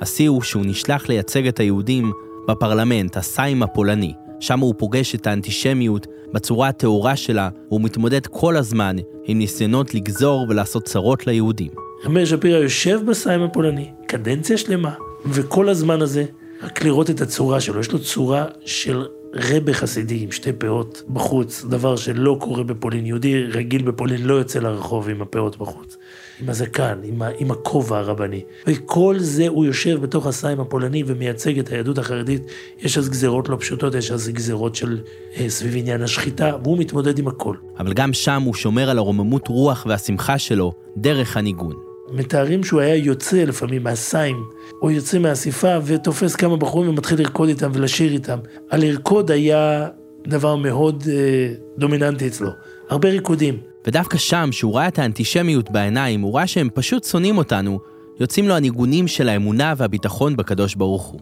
השיא 0.00 0.28
הוא 0.28 0.42
שהוא 0.42 0.66
נשלח 0.66 1.08
לייצג 1.08 1.46
את 1.46 1.60
היהודים 1.60 2.12
בפרלמנט, 2.48 3.16
הסיים 3.16 3.62
הפולני. 3.62 4.12
שם 4.40 4.60
הוא 4.60 4.74
פוגש 4.78 5.14
את 5.14 5.26
האנטישמיות 5.26 6.06
בצורה 6.32 6.68
הטהורה 6.68 7.16
שלה, 7.16 7.48
והוא 7.68 7.80
מתמודד 7.80 8.26
כל 8.26 8.56
הזמן 8.56 8.96
עם 9.24 9.38
ניסיונות 9.38 9.94
לגזור 9.94 10.46
ולעשות 10.48 10.84
צרות 10.84 11.26
ליהודים. 11.26 11.70
מאיר 12.08 12.26
שפירא 12.26 12.58
יושב 12.58 13.00
בסיים 13.06 13.42
הפולני, 13.42 13.90
קדנציה 14.06 14.56
שלמה, 14.56 14.92
וכל 15.26 15.68
הזמן 15.68 16.02
הזה, 16.02 16.24
רק 16.62 16.84
לראות 16.84 17.10
את 17.10 17.20
הצורה 17.20 17.60
שלו, 17.60 17.80
יש 17.80 17.92
לו 17.92 17.98
צורה 17.98 18.44
של 18.64 19.06
רבה 19.34 19.72
חסידי 19.72 20.22
עם 20.22 20.32
שתי 20.32 20.52
פאות 20.52 21.02
בחוץ, 21.08 21.64
דבר 21.64 21.96
שלא 21.96 22.36
קורה 22.40 22.62
בפולין. 22.62 23.06
יהודי 23.06 23.44
רגיל 23.44 23.82
בפולין 23.82 24.22
לא 24.22 24.34
יוצא 24.34 24.58
לרחוב 24.58 25.08
עם 25.08 25.22
הפאות 25.22 25.58
בחוץ. 25.58 25.96
עם 26.40 26.48
הזקן, 26.48 26.98
עם, 27.04 27.22
ה, 27.22 27.28
עם 27.38 27.50
הכובע 27.50 27.98
הרבני. 27.98 28.44
וכל 28.66 29.16
זה 29.18 29.48
הוא 29.48 29.64
יושב 29.64 30.00
בתוך 30.00 30.26
הסיים 30.26 30.60
הפולני 30.60 31.02
ומייצג 31.06 31.58
את 31.58 31.68
היהדות 31.68 31.98
החרדית. 31.98 32.42
יש 32.78 32.98
אז 32.98 33.08
גזרות 33.08 33.48
לא 33.48 33.56
פשוטות, 33.60 33.94
יש 33.94 34.10
אז 34.10 34.28
גזרות 34.28 34.74
של 34.74 35.00
אה, 35.36 35.50
סביב 35.50 35.76
עניין 35.76 36.02
השחיטה, 36.02 36.56
והוא 36.62 36.78
מתמודד 36.78 37.18
עם 37.18 37.28
הכל. 37.28 37.56
אבל 37.78 37.92
גם 37.92 38.12
שם 38.12 38.42
הוא 38.42 38.54
שומר 38.54 38.90
על 38.90 38.98
הרוממות 38.98 39.48
רוח 39.48 39.86
והשמחה 39.88 40.38
שלו 40.38 40.72
דרך 40.96 41.36
הניגון. 41.36 41.89
מתארים 42.12 42.64
שהוא 42.64 42.80
היה 42.80 42.96
יוצא 42.96 43.44
לפעמים 43.44 43.82
מהסיים, 43.82 44.44
או 44.82 44.90
יוצא 44.90 45.18
מהאספה 45.18 45.76
ותופס 45.84 46.36
כמה 46.36 46.56
בחורים 46.56 46.90
ומתחיל 46.90 47.18
לרקוד 47.20 47.48
איתם 47.48 47.70
ולשיר 47.74 48.12
איתם. 48.12 48.38
הלרקוד 48.70 49.30
היה 49.30 49.88
דבר 50.26 50.56
מאוד 50.56 51.04
אה, 51.10 51.54
דומיננטי 51.78 52.26
אצלו. 52.26 52.50
הרבה 52.90 53.08
ריקודים. 53.08 53.58
ודווקא 53.86 54.18
שם, 54.18 54.48
שהוא 54.52 54.74
ראה 54.74 54.88
את 54.88 54.98
האנטישמיות 54.98 55.70
בעיניים, 55.70 56.20
הוא 56.20 56.36
ראה 56.36 56.46
שהם 56.46 56.68
פשוט 56.74 57.04
שונאים 57.04 57.38
אותנו, 57.38 57.78
יוצאים 58.20 58.48
לו 58.48 58.54
הניגונים 58.54 59.08
של 59.08 59.28
האמונה 59.28 59.74
והביטחון 59.76 60.36
בקדוש 60.36 60.74
ברוך 60.74 61.02
הוא. 61.06 61.20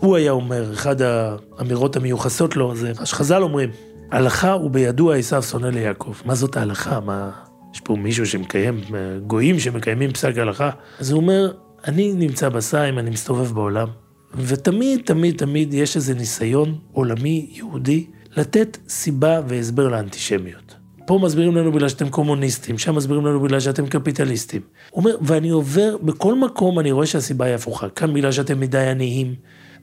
הוא 0.00 0.16
היה 0.16 0.32
אומר, 0.32 0.72
אחד 0.72 0.96
האמירות 1.02 1.96
המיוחסות 1.96 2.56
לו, 2.56 2.76
זה 2.76 2.92
מה 3.00 3.06
שחז"ל 3.06 3.42
אומרים, 3.42 3.70
הלכה 4.10 4.56
ובידוע 4.56 5.16
עשיו 5.16 5.42
שונא 5.42 5.66
ליעקב. 5.66 6.12
מה 6.24 6.34
זאת 6.34 6.56
ההלכה? 6.56 7.00
מה... 7.00 7.30
יש 7.74 7.80
פה 7.80 7.96
מישהו 7.96 8.26
שמקיים, 8.26 8.80
גויים 9.26 9.58
שמקיימים 9.58 10.12
פסק 10.12 10.38
הלכה. 10.38 10.70
אז 10.98 11.10
הוא 11.10 11.20
אומר, 11.20 11.52
אני 11.86 12.12
נמצא 12.12 12.48
בסיים, 12.48 12.98
אני 12.98 13.10
מסתובב 13.10 13.52
בעולם, 13.52 13.88
ותמיד, 14.34 15.00
תמיד, 15.04 15.36
תמיד 15.36 15.74
יש 15.74 15.96
איזה 15.96 16.14
ניסיון 16.14 16.78
עולמי, 16.92 17.50
יהודי, 17.52 18.06
לתת 18.36 18.78
סיבה 18.88 19.40
והסבר 19.48 19.88
לאנטישמיות. 19.88 20.74
פה 21.06 21.18
מסבירים 21.22 21.56
לנו 21.56 21.72
בגלל 21.72 21.88
שאתם 21.88 22.08
קומוניסטים, 22.08 22.78
שם 22.78 22.94
מסבירים 22.94 23.26
לנו 23.26 23.40
בגלל 23.40 23.60
שאתם 23.60 23.86
קפיטליסטים. 23.86 24.62
הוא 24.90 25.04
אומר, 25.04 25.16
ואני 25.20 25.50
עובר, 25.50 25.96
בכל 26.02 26.34
מקום 26.34 26.78
אני 26.78 26.92
רואה 26.92 27.06
שהסיבה 27.06 27.44
היא 27.44 27.54
הפוכה. 27.54 27.88
כאן 27.88 28.14
בגלל 28.14 28.32
שאתם 28.32 28.60
מדי 28.60 28.86
עניים, 28.86 29.34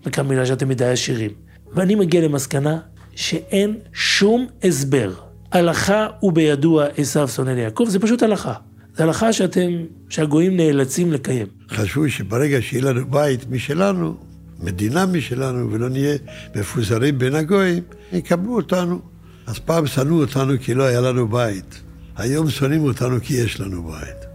וכאן 0.05 0.27
בגלל 0.27 0.45
שאתם 0.45 0.69
מדי 0.69 0.85
עשירים. 0.85 1.31
ואני 1.73 1.95
מגיע 1.95 2.21
למסקנה 2.21 2.79
שאין 3.15 3.77
שום 3.93 4.47
הסבר. 4.63 5.13
הלכה 5.51 6.07
ובידוע 6.23 6.85
עשיו 6.97 7.27
שונא 7.27 7.49
ליעקב, 7.49 7.85
זה 7.89 7.99
פשוט 7.99 8.23
הלכה. 8.23 8.53
זה 8.95 9.03
הלכה 9.03 9.33
שאתם, 9.33 9.69
שהגויים 10.09 10.57
נאלצים 10.57 11.13
לקיים. 11.13 11.47
חשבו 11.71 12.09
שברגע 12.09 12.61
שיהיה 12.61 12.83
לנו 12.83 13.05
בית 13.11 13.49
משלנו, 13.49 14.17
מדינה 14.59 15.05
משלנו, 15.05 15.71
ולא 15.71 15.89
נהיה 15.89 16.17
מפוזרים 16.55 17.17
בין 17.17 17.35
הגויים, 17.35 17.83
יקבלו 18.13 18.55
אותנו. 18.55 18.99
אז 19.47 19.59
פעם 19.59 19.87
שנאו 19.87 20.19
אותנו 20.19 20.53
כי 20.61 20.73
לא 20.73 20.83
היה 20.83 21.01
לנו 21.01 21.27
בית. 21.27 21.81
היום 22.17 22.49
שונאים 22.49 22.83
אותנו 22.83 23.21
כי 23.21 23.33
יש 23.33 23.59
לנו 23.59 23.83
בית. 23.83 24.25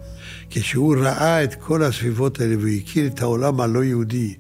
כשהוא 0.51 0.97
ראה 0.97 1.45
את 1.45 1.55
כל 1.55 1.83
הסביבות 1.83 2.41
האלה 2.41 2.55
והכיר 2.61 3.07
את 3.07 3.23
העולם 3.23 3.61
הלא 3.61 3.85
יהודי 3.85 4.35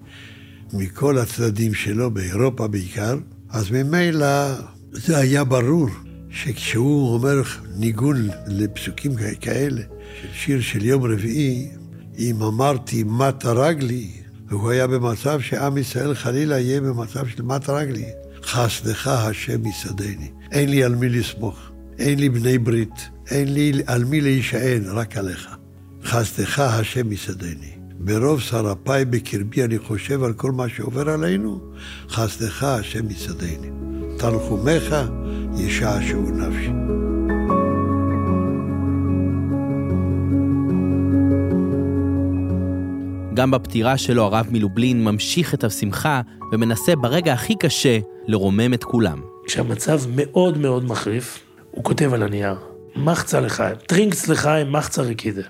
מכל 0.72 1.18
הצדדים 1.18 1.74
שלו, 1.74 2.10
באירופה 2.10 2.66
בעיקר, 2.68 3.16
אז 3.50 3.70
ממילא 3.70 4.54
זה 4.92 5.18
היה 5.18 5.44
ברור 5.44 5.88
שכשהוא 6.32 7.14
אומר 7.14 7.42
ניגון 7.76 8.28
לפסוקים 8.46 9.12
כאלה, 9.40 9.82
של 10.20 10.28
שיר 10.32 10.60
של 10.60 10.84
יום 10.84 11.04
רביעי, 11.04 11.70
אם 12.18 12.42
אמרתי 12.42 13.04
מטה 13.06 13.52
רגלי, 13.52 14.10
והוא 14.48 14.70
היה 14.70 14.86
במצב 14.86 15.40
שעם 15.40 15.78
ישראל 15.78 16.14
חלילה 16.14 16.58
יהיה 16.58 16.80
במצב 16.80 17.28
של 17.28 17.42
מטה 17.42 17.72
רגלי, 17.72 18.04
חסדך 18.42 19.06
השם 19.06 19.66
יסעדני. 19.66 20.30
אין 20.52 20.68
לי 20.68 20.84
על 20.84 20.94
מי 20.94 21.08
לסמוך, 21.08 21.58
אין 21.98 22.18
לי 22.18 22.28
בני 22.28 22.58
ברית, 22.58 23.08
אין 23.30 23.54
לי 23.54 23.72
על 23.86 24.04
מי 24.04 24.20
להישען, 24.20 24.82
רק 24.86 25.16
עליך. 25.16 25.48
חסדך 26.04 26.58
השם 26.58 27.12
יסעדני. 27.12 27.72
ברוב 27.98 28.40
שרפיי 28.40 29.04
בקרבי 29.04 29.64
אני 29.64 29.78
חושב 29.78 30.22
על 30.22 30.32
כל 30.32 30.52
מה 30.52 30.68
שעובר 30.68 31.10
עלינו, 31.10 31.60
חסדך 32.08 32.62
השם 32.62 33.10
יסעדני. 33.10 33.70
תנחומיך 34.18 34.94
ישעשעו 35.56 36.22
נפשי. 36.22 36.72
גם 43.34 43.50
בפטירה 43.50 43.98
שלו 43.98 44.22
הרב 44.24 44.46
מלובלין 44.50 45.04
ממשיך 45.04 45.54
את 45.54 45.64
השמחה 45.64 46.20
ומנסה 46.52 46.96
ברגע 46.96 47.32
הכי 47.32 47.54
קשה 47.54 47.98
לרומם 48.26 48.74
את 48.74 48.84
כולם. 48.84 49.20
כשהמצב 49.46 50.00
מאוד 50.16 50.58
מאוד 50.58 50.84
מחריף, 50.84 51.40
הוא 51.70 51.84
כותב 51.84 52.14
על 52.14 52.22
הנייר, 52.22 52.56
מאכט 52.96 53.33
א 53.33 53.40
לחיים, 53.40 53.76
טרינקט 53.86 54.28
לחיים, 54.28 54.72
מאכט 54.72 54.97
א 54.97 55.02
רקידה. 55.02 55.42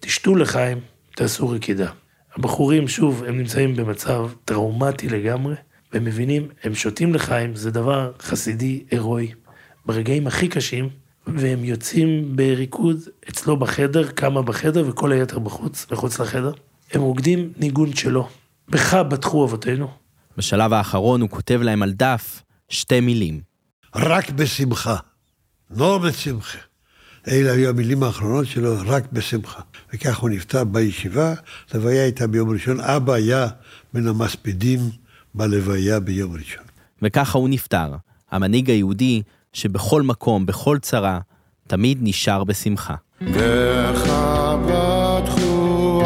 תשתו 0.00 0.36
לחיים, 0.36 0.78
תעשו 1.16 1.48
רקידה. 1.48 1.90
הבחורים, 2.36 2.88
שוב, 2.88 3.24
הם 3.24 3.38
נמצאים 3.38 3.76
במצב 3.76 4.28
טראומטי 4.44 5.08
לגמרי, 5.08 5.54
והם 5.92 6.04
מבינים, 6.04 6.48
הם 6.62 6.74
שותים 6.74 7.14
לחיים, 7.14 7.56
זה 7.56 7.70
דבר 7.70 8.12
חסידי, 8.20 8.84
הירואי. 8.90 9.32
ברגעים 9.86 10.26
הכי 10.26 10.48
קשים, 10.48 10.88
והם 11.26 11.64
יוצאים 11.64 12.36
בריקוד 12.36 13.00
אצלו 13.30 13.56
בחדר, 13.56 14.08
כמה 14.08 14.42
בחדר 14.42 14.88
וכל 14.88 15.12
היתר 15.12 15.38
בחוץ, 15.38 15.86
מחוץ 15.90 16.20
לחדר. 16.20 16.52
הם 16.92 17.00
רוקדים 17.00 17.52
ניגון 17.56 17.96
שלו. 17.96 18.28
בך 18.68 18.94
בטחו 18.94 19.44
אבותינו. 19.44 19.88
בשלב 20.36 20.72
האחרון 20.72 21.20
הוא 21.20 21.30
כותב 21.30 21.60
להם 21.62 21.82
על 21.82 21.92
דף 21.92 22.42
שתי 22.68 23.00
מילים. 23.00 23.40
רק 23.94 24.30
בשמחה. 24.30 24.96
לא 25.70 25.98
בשמחה. 25.98 26.58
אלה 27.28 27.52
היו 27.52 27.68
המילים 27.68 28.02
האחרונות 28.02 28.46
שלו, 28.46 28.74
רק 28.86 29.04
בשמחה. 29.12 29.60
וכך 29.92 30.18
הוא 30.18 30.30
נפטר 30.30 30.64
בישיבה, 30.64 31.34
לוויה 31.74 32.02
הייתה 32.02 32.26
ביום 32.26 32.50
ראשון, 32.50 32.80
אבא 32.80 33.12
היה 33.12 33.46
מן 33.94 34.08
המספידים 34.08 34.80
בלוויה 35.36 36.00
ביום 36.00 36.34
ראשון. 36.34 36.64
וככה 37.02 37.38
הוא 37.38 37.48
נפטר, 37.48 37.94
המנהיג 38.30 38.70
היהודי 38.70 39.22
שבכל 39.52 40.02
מקום, 40.02 40.46
בכל 40.46 40.78
צרה, 40.78 41.20
תמיד 41.66 41.98
נשאר 42.00 42.44
בשמחה. 42.44 42.94
בך 43.20 44.12
בטחו 44.66 46.02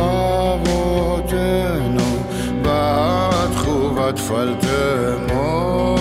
אבותינו, 0.54 2.22
בטחו 2.62 3.96
ותפלתמו. 3.96 5.96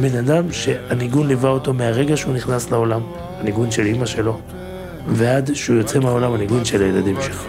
בן 0.00 0.18
אדם 0.18 0.52
שהניגון 0.52 1.28
ליווה 1.28 1.50
אותו 1.50 1.74
מהרגע 1.74 2.16
שהוא 2.16 2.34
נכנס 2.34 2.70
לעולם, 2.70 3.00
הניגון 3.40 3.70
של 3.70 3.86
אימא 3.86 4.06
שלו, 4.06 4.40
ועד 5.08 5.54
שהוא 5.54 5.76
יוצא 5.76 5.98
מהעולם, 5.98 6.32
הניגון 6.32 6.64
של 6.64 6.82
הילדים 6.82 7.16
שלו. 7.22 7.44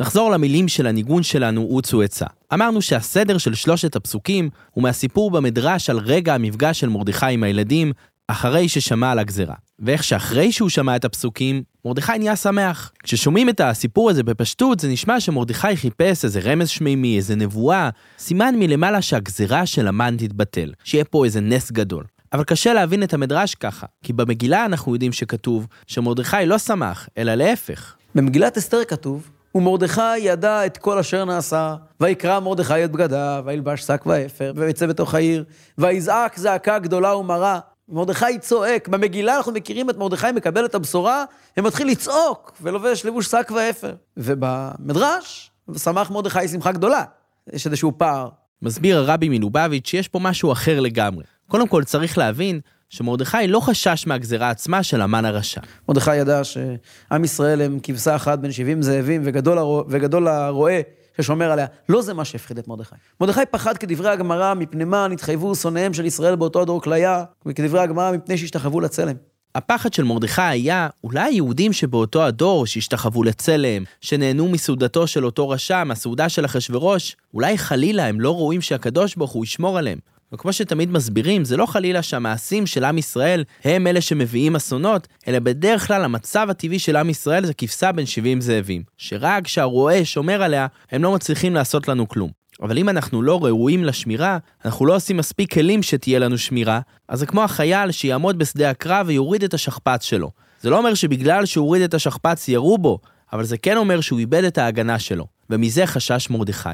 נחזור 0.00 0.30
למילים 0.30 0.68
של 0.68 0.86
הניגון 0.86 1.22
שלנו, 1.22 1.62
עוצו 1.62 2.02
עצה. 2.02 2.26
אמרנו 2.54 2.82
שהסדר 2.82 3.38
של 3.38 3.54
שלושת 3.54 3.96
הפסוקים 3.96 4.50
הוא 4.70 4.82
מהסיפור 4.82 5.30
במדרש 5.30 5.90
על 5.90 5.98
רגע 5.98 6.34
המפגש 6.34 6.80
של 6.80 6.88
מרדכי 6.88 7.26
עם 7.32 7.42
הילדים, 7.42 7.92
אחרי 8.28 8.68
ששמע 8.68 9.10
על 9.10 9.18
הגזרה. 9.18 9.54
ואיך 9.78 10.04
שאחרי 10.04 10.52
שהוא 10.52 10.68
שמע 10.68 10.96
את 10.96 11.04
הפסוקים, 11.04 11.62
מרדכי 11.84 12.18
נהיה 12.18 12.36
שמח. 12.36 12.92
כששומעים 13.02 13.48
את 13.48 13.60
הסיפור 13.60 14.10
הזה 14.10 14.22
בפשטות, 14.22 14.80
זה 14.80 14.88
נשמע 14.88 15.20
שמרדכי 15.20 15.76
חיפש 15.76 16.24
איזה 16.24 16.40
רמז 16.40 16.68
שמימי, 16.68 17.16
איזה 17.16 17.36
נבואה, 17.36 17.90
סימן 18.18 18.54
מלמעלה 18.58 19.02
שהגזרה 19.02 19.66
של 19.66 19.88
המן 19.88 20.16
תתבטל, 20.18 20.72
שיהיה 20.84 21.04
פה 21.04 21.24
איזה 21.24 21.40
נס 21.40 21.72
גדול. 21.72 22.04
אבל 22.32 22.44
קשה 22.44 22.72
להבין 22.72 23.02
את 23.02 23.14
המדרש 23.14 23.54
ככה, 23.54 23.86
כי 24.04 24.12
במגילה 24.12 24.64
אנחנו 24.64 24.92
יודעים 24.92 25.12
שכתוב 25.12 25.66
שמרדכי 25.86 26.46
לא 26.46 26.58
שמח, 26.58 27.08
אלא 27.18 27.34
להפך. 27.34 27.94
במגילת 28.14 28.58
אסתר 28.58 28.84
כתוב, 28.88 29.30
ומרדכי 29.54 30.18
ידע 30.18 30.66
את 30.66 30.78
כל 30.78 30.98
אשר 30.98 31.24
נעשה, 31.24 31.74
ויקרא 32.00 32.40
מרדכי 32.40 32.84
את 32.84 32.92
בגדיו, 32.92 33.42
וילבש 33.46 33.82
שק 33.82 34.02
ואפר, 34.06 34.52
ויצא 34.56 34.86
בתוך 34.86 35.14
העיר, 35.14 35.44
ויזעק 35.78 36.38
זעקה 36.38 36.78
גדולה 36.78 37.16
ומרה. 37.16 37.60
מרדכי 37.88 38.38
צועק, 38.40 38.88
במגילה 38.88 39.36
אנחנו 39.36 39.52
מכירים 39.52 39.90
את 39.90 39.96
מרדכי 39.96 40.26
מקבל 40.34 40.64
את 40.64 40.74
הבשורה, 40.74 41.24
ומתחיל 41.56 41.88
לצעוק, 41.88 42.52
ולובש 42.62 43.04
לבוש 43.04 43.26
שק 43.26 43.52
ואפר. 43.56 43.94
ובמדרש, 44.16 45.50
שמח 45.76 46.10
מרדכי 46.10 46.48
שמחה 46.48 46.72
גדולה. 46.72 47.04
יש 47.52 47.66
איזשהו 47.66 47.92
פער. 47.96 48.28
מסביר 48.62 48.98
הרבי 48.98 49.28
מלובביץ' 49.28 49.88
שיש 49.88 50.08
פה 50.08 50.18
משהו 50.18 50.52
אחר 50.52 50.80
לגמרי. 50.80 51.24
קודם 51.48 51.68
כל 51.68 51.84
צריך 51.84 52.18
להבין 52.18 52.60
שמרדכי 52.90 53.46
לא 53.48 53.60
חשש 53.60 54.06
מהגזרה 54.06 54.50
עצמה 54.50 54.82
של 54.82 55.00
המן 55.00 55.24
הרשע. 55.24 55.60
מרדכי 55.88 56.16
ידע 56.16 56.44
שעם 56.44 57.24
ישראל 57.24 57.62
הם 57.62 57.78
כבשה 57.82 58.16
אחת 58.16 58.38
בין 58.38 58.52
70 58.52 58.82
זאבים, 58.82 59.22
וגדול, 59.24 59.58
הרו... 59.58 59.84
וגדול 59.88 60.28
הרועה 60.28 60.80
ששומר 61.20 61.50
עליה. 61.50 61.66
לא 61.88 62.02
זה 62.02 62.14
מה 62.14 62.24
שהפחיד 62.24 62.58
את 62.58 62.68
מרדכי. 62.68 62.94
מרדכי 63.20 63.40
פחד 63.50 63.78
כדברי 63.78 64.10
הגמרא, 64.10 64.54
מפני 64.54 64.84
מה 64.84 65.08
נתחייבו 65.08 65.54
שונאיהם 65.54 65.94
של 65.94 66.06
ישראל 66.06 66.36
באותו 66.36 66.62
הדור 66.62 66.82
כליה, 66.82 67.24
וכדברי 67.46 67.80
הגמרא, 67.80 68.12
מפני 68.12 68.38
שהשתחוו 68.38 68.80
לצלם. 68.80 69.14
הפחד 69.54 69.92
של 69.92 70.04
מרדכי 70.04 70.42
היה, 70.42 70.88
אולי 71.04 71.22
היהודים 71.22 71.72
שבאותו 71.72 72.24
הדור 72.24 72.66
שהשתחוו 72.66 73.22
לצלם, 73.22 73.84
שנהנו 74.00 74.48
מסעודתו 74.48 75.06
של 75.06 75.24
אותו 75.24 75.48
רשע, 75.48 75.84
מהסעודה 75.84 76.28
של 76.28 76.44
אחשורוש, 76.44 77.16
אולי 77.34 77.58
חלילה 77.58 78.06
הם 78.06 78.20
לא 78.20 78.30
רואים 78.30 78.60
שהקדוש 78.60 79.16
ברוך 79.16 79.30
הוא 79.30 79.44
ישמור 79.44 79.78
עליהם. 79.78 79.98
וכמו 80.32 80.52
שתמיד 80.52 80.90
מסבירים, 80.90 81.44
זה 81.44 81.56
לא 81.56 81.66
חלילה 81.66 82.02
שהמעשים 82.02 82.66
של 82.66 82.84
עם 82.84 82.98
ישראל 82.98 83.44
הם 83.64 83.86
אלה 83.86 84.00
שמביאים 84.00 84.56
אסונות, 84.56 85.08
אלא 85.28 85.38
בדרך 85.38 85.86
כלל 85.86 86.04
המצב 86.04 86.46
הטבעי 86.50 86.78
של 86.78 86.96
עם 86.96 87.10
ישראל 87.10 87.46
זה 87.46 87.54
כבשה 87.54 87.92
בין 87.92 88.06
70 88.06 88.40
זאבים, 88.40 88.82
שרק 88.96 89.44
כשהרועה 89.44 90.04
שומר 90.04 90.42
עליה, 90.42 90.66
הם 90.90 91.02
לא 91.02 91.14
מצליחים 91.14 91.54
לעשות 91.54 91.88
לנו 91.88 92.08
כלום. 92.08 92.30
אבל 92.62 92.78
אם 92.78 92.88
אנחנו 92.88 93.22
לא 93.22 93.44
ראויים 93.44 93.84
לשמירה, 93.84 94.38
אנחנו 94.64 94.86
לא 94.86 94.96
עושים 94.96 95.16
מספיק 95.16 95.54
כלים 95.54 95.82
שתהיה 95.82 96.18
לנו 96.18 96.38
שמירה, 96.38 96.80
אז 97.08 97.18
זה 97.18 97.26
כמו 97.26 97.44
החייל 97.44 97.90
שיעמוד 97.90 98.38
בשדה 98.38 98.70
הקרב 98.70 99.06
ויוריד 99.08 99.42
את 99.42 99.54
השכפ"ץ 99.54 100.04
שלו. 100.04 100.30
זה 100.60 100.70
לא 100.70 100.78
אומר 100.78 100.94
שבגלל 100.94 101.46
שהוא 101.46 101.66
הוריד 101.66 101.82
את 101.82 101.94
השכפ"ץ 101.94 102.48
ירו 102.48 102.78
בו, 102.78 102.98
אבל 103.32 103.44
זה 103.44 103.58
כן 103.58 103.76
אומר 103.76 104.00
שהוא 104.00 104.18
איבד 104.18 104.44
את 104.44 104.58
ההגנה 104.58 104.98
שלו, 104.98 105.26
ומזה 105.50 105.86
חשש 105.86 106.30
מרדכי. 106.30 106.68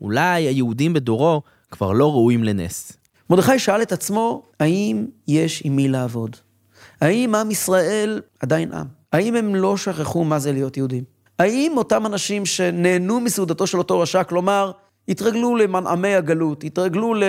אולי 0.00 0.42
היהודים 0.42 0.92
בדורו 0.92 1.42
כבר 1.76 1.92
לא 1.92 2.12
ראויים 2.12 2.44
לנס. 2.44 2.92
מרדכי 3.30 3.58
שאל 3.58 3.82
את 3.82 3.92
עצמו, 3.92 4.42
האם 4.60 5.06
יש 5.28 5.62
עם 5.64 5.76
מי 5.76 5.88
לעבוד? 5.88 6.36
האם 7.00 7.34
עם 7.34 7.50
ישראל 7.50 8.20
עדיין 8.40 8.72
עם? 8.72 8.86
האם 9.12 9.36
הם 9.36 9.54
לא 9.54 9.76
שכחו 9.76 10.24
מה 10.24 10.38
זה 10.38 10.52
להיות 10.52 10.76
יהודים? 10.76 11.04
האם 11.38 11.72
אותם 11.76 12.06
אנשים 12.06 12.46
שנהנו 12.46 13.20
מסעודתו 13.20 13.66
של 13.66 13.78
אותו 13.78 14.00
רשע, 14.00 14.24
כלומר, 14.24 14.72
התרגלו 15.08 15.56
למנעמי 15.56 16.14
הגלות, 16.14 16.64
התרגלו 16.64 17.14
ל... 17.14 17.22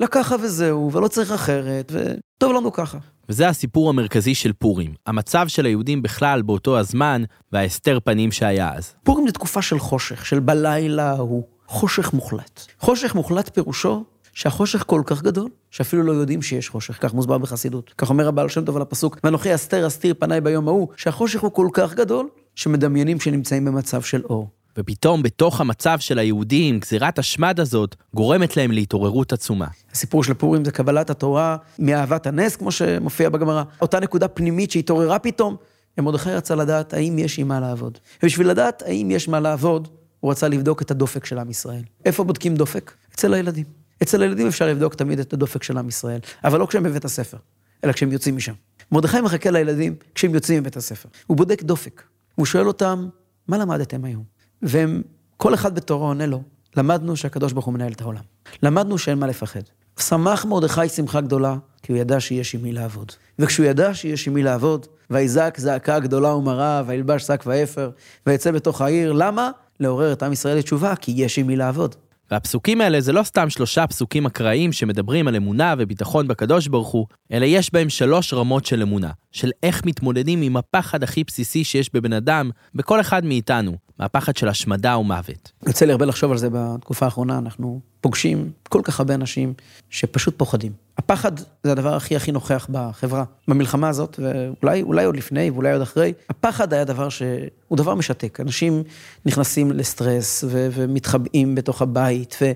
לככה 0.00 0.36
וזהו, 0.42 0.92
ולא 0.92 1.08
צריך 1.08 1.32
אחרת, 1.32 1.92
וטוב 1.94 2.52
לנו 2.52 2.72
ככה. 2.72 2.98
וזה 3.28 3.48
הסיפור 3.48 3.88
המרכזי 3.88 4.34
של 4.34 4.52
פורים, 4.52 4.94
המצב 5.06 5.48
של 5.48 5.64
היהודים 5.66 6.02
בכלל 6.02 6.42
באותו 6.42 6.78
הזמן, 6.78 7.22
וההסתר 7.52 7.98
פנים 8.04 8.32
שהיה 8.32 8.72
אז. 8.74 8.94
פורים 9.02 9.26
זה 9.26 9.32
תקופה 9.32 9.62
של 9.62 9.78
חושך, 9.78 10.26
של 10.26 10.40
בלילה 10.40 11.10
ההוא. 11.10 11.44
חושך 11.70 12.12
מוחלט. 12.12 12.60
חושך 12.78 13.14
מוחלט 13.14 13.54
פירושו 13.54 14.04
שהחושך 14.32 14.84
כל 14.86 15.02
כך 15.04 15.22
גדול, 15.22 15.48
שאפילו 15.70 16.02
לא 16.02 16.12
יודעים 16.12 16.42
שיש 16.42 16.68
חושך, 16.68 16.98
כך 17.00 17.14
מוסבר 17.14 17.38
בחסידות. 17.38 17.94
כך 17.98 18.10
אומר 18.10 18.28
הבעל 18.28 18.48
שם 18.48 18.64
טוב 18.64 18.76
על 18.76 18.82
הפסוק, 18.82 19.18
ואנוכי 19.24 19.54
אסתר 19.54 19.86
אסתיר 19.86 20.14
פניי 20.18 20.40
ביום 20.40 20.68
ההוא, 20.68 20.88
שהחושך 20.96 21.40
הוא 21.40 21.52
כל 21.52 21.68
כך 21.72 21.94
גדול, 21.94 22.28
שמדמיינים 22.54 23.20
שנמצאים 23.20 23.64
במצב 23.64 24.02
של 24.02 24.22
אור. 24.24 24.48
ופתאום 24.78 25.22
בתוך 25.22 25.60
המצב 25.60 25.98
של 25.98 26.18
היהודים, 26.18 26.78
גזירת 26.78 27.18
השמד 27.18 27.60
הזאת, 27.60 27.96
גורמת 28.14 28.56
להם 28.56 28.70
להתעוררות 28.70 29.32
עצומה. 29.32 29.66
הסיפור 29.92 30.24
של 30.24 30.34
פורים 30.34 30.64
זה 30.64 30.72
קבלת 30.72 31.10
התורה 31.10 31.56
מאהבת 31.78 32.26
הנס, 32.26 32.56
כמו 32.56 32.72
שמופיע 32.72 33.28
בגמרא. 33.28 33.62
אותה 33.80 34.00
נקודה 34.00 34.28
פנימית 34.28 34.70
שהתעוררה 34.70 35.18
פתאום, 35.18 35.56
ומרדכי 35.98 36.30
רצה 36.30 36.54
לדעת 36.54 36.94
האם 36.94 37.18
יש 37.18 37.38
עם 37.38 37.48
מה 37.48 37.60
לעבוד. 37.60 37.98
ובשביל 38.22 38.48
לדעת 38.48 38.82
האם 38.86 39.10
יש 39.10 39.28
מה 39.28 39.40
לעבוד, 39.40 39.88
הוא 40.20 40.30
רצה 40.30 40.48
לבדוק 40.48 40.82
את 40.82 40.90
הדופק 40.90 41.24
של 41.24 41.38
עם 41.38 41.50
ישראל. 41.50 41.82
איפה 42.04 42.24
בודקים 42.24 42.54
דופק? 42.54 42.92
אצל 43.14 43.34
הילדים. 43.34 43.64
אצל 44.02 44.22
הילדים 44.22 44.46
אפשר 44.46 44.66
לבדוק 44.66 44.94
תמיד 44.94 45.20
את 45.20 45.32
הדופק 45.32 45.62
של 45.62 45.78
עם 45.78 45.88
ישראל, 45.88 46.20
אבל 46.44 46.60
לא 46.60 46.66
כשהם 46.66 46.82
בבית 46.82 47.04
הספר, 47.04 47.38
אלא 47.84 47.92
כשהם 47.92 48.12
יוצאים 48.12 48.36
משם. 48.36 48.52
מרדכי 48.92 49.20
מחכה 49.20 49.50
לילדים 49.50 49.94
כשהם 50.14 50.34
יוצאים 50.34 50.60
מבית 50.60 50.76
הספר. 50.76 51.08
הוא 51.26 51.36
בודק 51.36 51.62
דופק. 51.62 52.02
הוא 52.34 52.46
שואל 52.46 52.66
אותם, 52.68 53.08
מה 53.48 53.58
למדתם 53.58 54.04
היום? 54.04 54.24
והם, 54.62 55.02
כל 55.36 55.54
אחד 55.54 55.74
בתורו 55.74 56.06
עונה 56.06 56.26
לו, 56.26 56.42
למדנו 56.76 57.16
שהקדוש 57.16 57.52
ברוך 57.52 57.66
הוא 57.66 57.74
מנהל 57.74 57.92
את 57.92 58.00
העולם. 58.00 58.22
למדנו 58.62 58.98
שאין 58.98 59.18
מה 59.18 59.26
לפחד. 59.26 59.60
שמח 59.98 60.44
מרדכי 60.44 60.88
שמחה 60.88 61.20
גדולה, 61.20 61.56
כי 61.82 61.92
הוא 61.92 62.00
ידע 62.00 62.20
שיש 62.20 62.54
עם 62.54 62.62
מי 62.62 62.72
לעבוד. 62.72 63.12
וכשהוא 63.38 63.66
ידע 63.66 63.94
שיש 63.94 64.28
עם 64.28 64.34
מי 64.34 64.42
לעבוד, 64.42 64.86
ויזעק 65.10 65.60
זעקה 65.60 65.98
גדולה 65.98 66.34
ומרה, 66.34 66.82
וילבש 66.86 67.22
שק 67.22 67.42
ואפר, 67.46 67.90
ויצא 68.26 68.50
בתוך 68.50 68.80
העיר, 68.80 69.12
למה? 69.12 69.50
לעורר 69.80 70.12
את 70.12 70.22
עם 70.22 70.32
ישראל 70.32 70.58
לתשובה, 70.58 70.96
כי 70.96 71.12
יש 71.16 71.38
עם 71.38 71.46
מי 71.46 71.56
לעבוד. 71.56 71.94
והפסוקים 72.30 72.80
האלה 72.80 73.00
זה 73.00 73.12
לא 73.12 73.22
סתם 73.22 73.50
שלושה 73.50 73.86
פסוקים 73.86 74.26
אקראיים 74.26 74.72
שמדברים 74.72 75.28
על 75.28 75.36
אמונה 75.36 75.74
וביטחון 75.78 76.28
בקדוש 76.28 76.68
ברוך 76.68 76.88
הוא, 76.88 77.06
אלא 77.32 77.44
יש 77.44 77.72
בהם 77.72 77.88
שלוש 77.88 78.34
רמות 78.34 78.66
של 78.66 78.82
אמונה, 78.82 79.10
של 79.32 79.50
איך 79.62 79.84
מתמודדים 79.84 80.42
עם 80.42 80.56
הפחד 80.56 81.02
הכי 81.02 81.24
בסיסי 81.24 81.64
שיש 81.64 81.90
בבן 81.94 82.12
אדם, 82.12 82.50
בכל 82.74 83.00
אחד 83.00 83.24
מאיתנו, 83.24 83.76
מהפחד 83.98 84.36
של 84.36 84.48
השמדה 84.48 84.98
ומוות. 84.98 85.52
יוצא 85.66 85.86
לי 85.86 85.92
הרבה 85.92 86.06
לחשוב 86.06 86.32
על 86.32 86.38
זה 86.38 86.48
בתקופה 86.52 87.04
האחרונה, 87.04 87.38
אנחנו 87.38 87.80
פוגשים 88.00 88.50
כל 88.68 88.80
כך 88.84 89.00
הרבה 89.00 89.14
אנשים 89.14 89.54
שפשוט 89.90 90.34
פוחדים. 90.36 90.72
הפחד 91.00 91.32
זה 91.64 91.72
הדבר 91.72 91.94
הכי 91.94 92.16
הכי 92.16 92.32
נוכח 92.32 92.66
בחברה. 92.70 93.24
במלחמה 93.48 93.88
הזאת, 93.88 94.20
ואולי 94.22 94.82
אולי 94.82 95.04
עוד 95.04 95.16
לפני 95.16 95.50
ואולי 95.50 95.72
עוד 95.72 95.82
אחרי, 95.82 96.12
הפחד 96.30 96.72
היה 96.72 96.84
דבר 96.84 97.08
שהוא 97.08 97.76
דבר 97.76 97.94
משתק. 97.94 98.40
אנשים 98.40 98.82
נכנסים 99.26 99.72
לסטרס 99.72 100.44
ו- 100.48 100.68
ומתחבאים 100.72 101.54
בתוך 101.54 101.82
הבית 101.82 102.36
ו- 102.42 102.52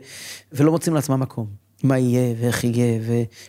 ולא 0.52 0.70
מוצאים 0.70 0.94
לעצמם 0.94 1.20
מקום. 1.20 1.46
מה 1.82 1.98
יהיה 1.98 2.34
ואיך 2.40 2.64
יהיה, 2.64 3.00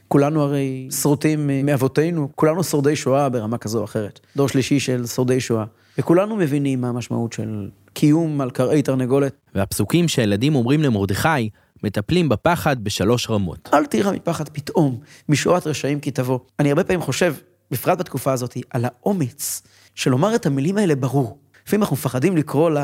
וכולנו 0.08 0.42
הרי 0.42 0.88
שרוטים 1.02 1.50
מאבותינו, 1.64 2.30
כולנו 2.36 2.64
שורדי 2.64 2.96
שואה 2.96 3.30
ברמה 3.30 3.58
כזו 3.58 3.80
או 3.80 3.84
אחרת. 3.84 4.20
דור 4.36 4.48
שלישי 4.50 4.80
של 4.80 5.06
שורדי 5.06 5.40
שואה. 5.40 5.66
וכולנו 5.98 6.36
מבינים 6.36 6.82
מה 6.82 6.90
המשמעות 6.90 7.34
של 7.34 7.70
קיום 7.94 8.42
על 8.42 8.50
קרעי 8.50 8.82
תרנגולת. 8.82 9.36
והפסוקים 9.56 10.08
שהילדים 10.08 10.56
אומרים 10.56 10.82
למרדכי, 10.82 11.50
מטפלים 11.84 12.30
בפחד 12.30 12.84
בשלוש 12.84 13.30
רמות. 13.30 13.70
אל 13.74 13.86
תירא 13.86 14.12
מפחד 14.12 14.50
פתאום, 14.50 15.00
משועת 15.30 15.68
רשעים 15.68 16.00
כי 16.00 16.12
תבוא. 16.12 16.40
אני 16.60 16.70
הרבה 16.70 16.84
פעמים 16.84 17.02
חושב, 17.02 17.36
בפרט 17.72 17.98
בתקופה 17.98 18.34
הזאת, 18.34 18.58
על 18.70 18.86
האומץ 18.86 19.62
של 19.96 20.12
לומר 20.12 20.36
את 20.36 20.46
המילים 20.46 20.78
האלה 20.78 20.96
ברור. 20.96 21.38
לפעמים 21.68 21.84
אנחנו 21.84 21.96
מפחדים 21.96 22.38
לקרוא 22.38 22.70
ל, 22.70 22.78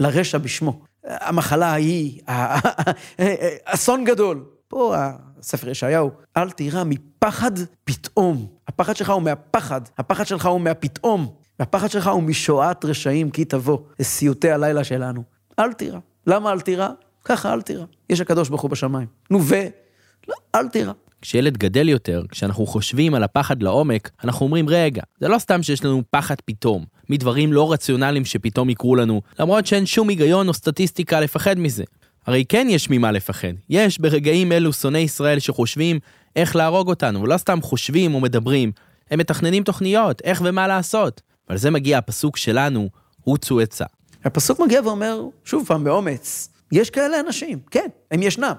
לרשע 0.00 0.38
בשמו. 0.38 0.80
המחלה 1.04 1.66
ההיא, 1.66 2.20
אסון 3.64 4.04
גדול. 4.04 4.44
פה 4.68 4.94
הספר 5.40 5.68
ישעיהו, 5.68 6.10
אל 6.36 6.50
תירא 6.50 6.84
מפחד 6.86 7.50
פתאום. 7.84 8.46
הפחד 8.68 8.96
שלך 8.96 9.10
הוא 9.10 9.22
מהפחד, 9.22 9.80
הפחד 9.98 10.26
שלך 10.26 10.46
הוא 10.46 10.60
מהפתאום. 10.60 11.34
והפחד 11.58 11.90
שלך 11.90 12.06
הוא 12.06 12.22
משואת 12.22 12.84
רשעים 12.84 13.30
כי 13.30 13.44
תבוא, 13.44 13.78
לסיוטי 14.00 14.50
הלילה 14.50 14.84
שלנו. 14.84 15.22
אל 15.58 15.72
תירא. 15.72 15.98
למה 16.26 16.52
אל 16.52 16.60
תירא? 16.60 16.88
ככה 17.24 17.52
אל 17.52 17.62
תירא. 17.62 17.84
יש 18.10 18.20
הקדוש 18.20 18.48
ברוך 18.48 18.62
הוא 18.62 18.70
בשמיים. 18.70 19.06
נו 19.30 19.44
ו... 19.44 19.54
לא, 20.28 20.34
אל 20.54 20.68
תירא. 20.68 20.92
כשילד 21.22 21.56
גדל 21.56 21.88
יותר, 21.88 22.22
כשאנחנו 22.28 22.66
חושבים 22.66 23.14
על 23.14 23.22
הפחד 23.22 23.62
לעומק, 23.62 24.10
אנחנו 24.24 24.46
אומרים, 24.46 24.68
רגע, 24.68 25.02
זה 25.20 25.28
לא 25.28 25.38
סתם 25.38 25.62
שיש 25.62 25.84
לנו 25.84 26.02
פחד 26.10 26.34
פתאום, 26.44 26.84
מדברים 27.10 27.52
לא 27.52 27.72
רציונליים 27.72 28.24
שפתאום 28.24 28.70
יקרו 28.70 28.96
לנו, 28.96 29.22
למרות 29.38 29.66
שאין 29.66 29.86
שום 29.86 30.08
היגיון 30.08 30.48
או 30.48 30.54
סטטיסטיקה 30.54 31.20
לפחד 31.20 31.58
מזה. 31.58 31.84
הרי 32.26 32.44
כן 32.48 32.66
יש 32.70 32.90
ממה 32.90 33.12
לפחד. 33.12 33.48
יש 33.70 34.00
ברגעים 34.00 34.52
אלו 34.52 34.72
שונאי 34.72 35.00
ישראל 35.00 35.38
שחושבים 35.38 35.98
איך 36.36 36.56
להרוג 36.56 36.88
אותנו, 36.88 37.22
ולא 37.22 37.36
סתם 37.36 37.58
חושבים 37.62 38.14
או 38.14 38.20
מדברים, 38.20 38.72
הם 39.10 39.18
מתכננים 39.18 39.62
תוכניות, 39.62 40.20
איך 40.24 40.42
ומה 40.44 40.66
לעשות. 40.66 41.20
ועל 41.48 41.58
זה 41.58 41.70
מגיע 41.70 41.98
הפסוק 41.98 42.36
שלנו, 42.36 42.88
רוצו 43.24 43.60
עצה. 43.60 43.84
הפסוק 44.24 44.60
מגיע 44.60 44.80
ואומר, 44.84 45.22
שוב 45.44 45.64
פעם, 45.66 45.84
באומץ, 45.84 46.48
יש 46.72 46.90
כאלה 46.90 47.20
אנשים, 47.20 47.58
כן, 47.70 47.86
הם 48.10 48.22
ישנם. 48.22 48.52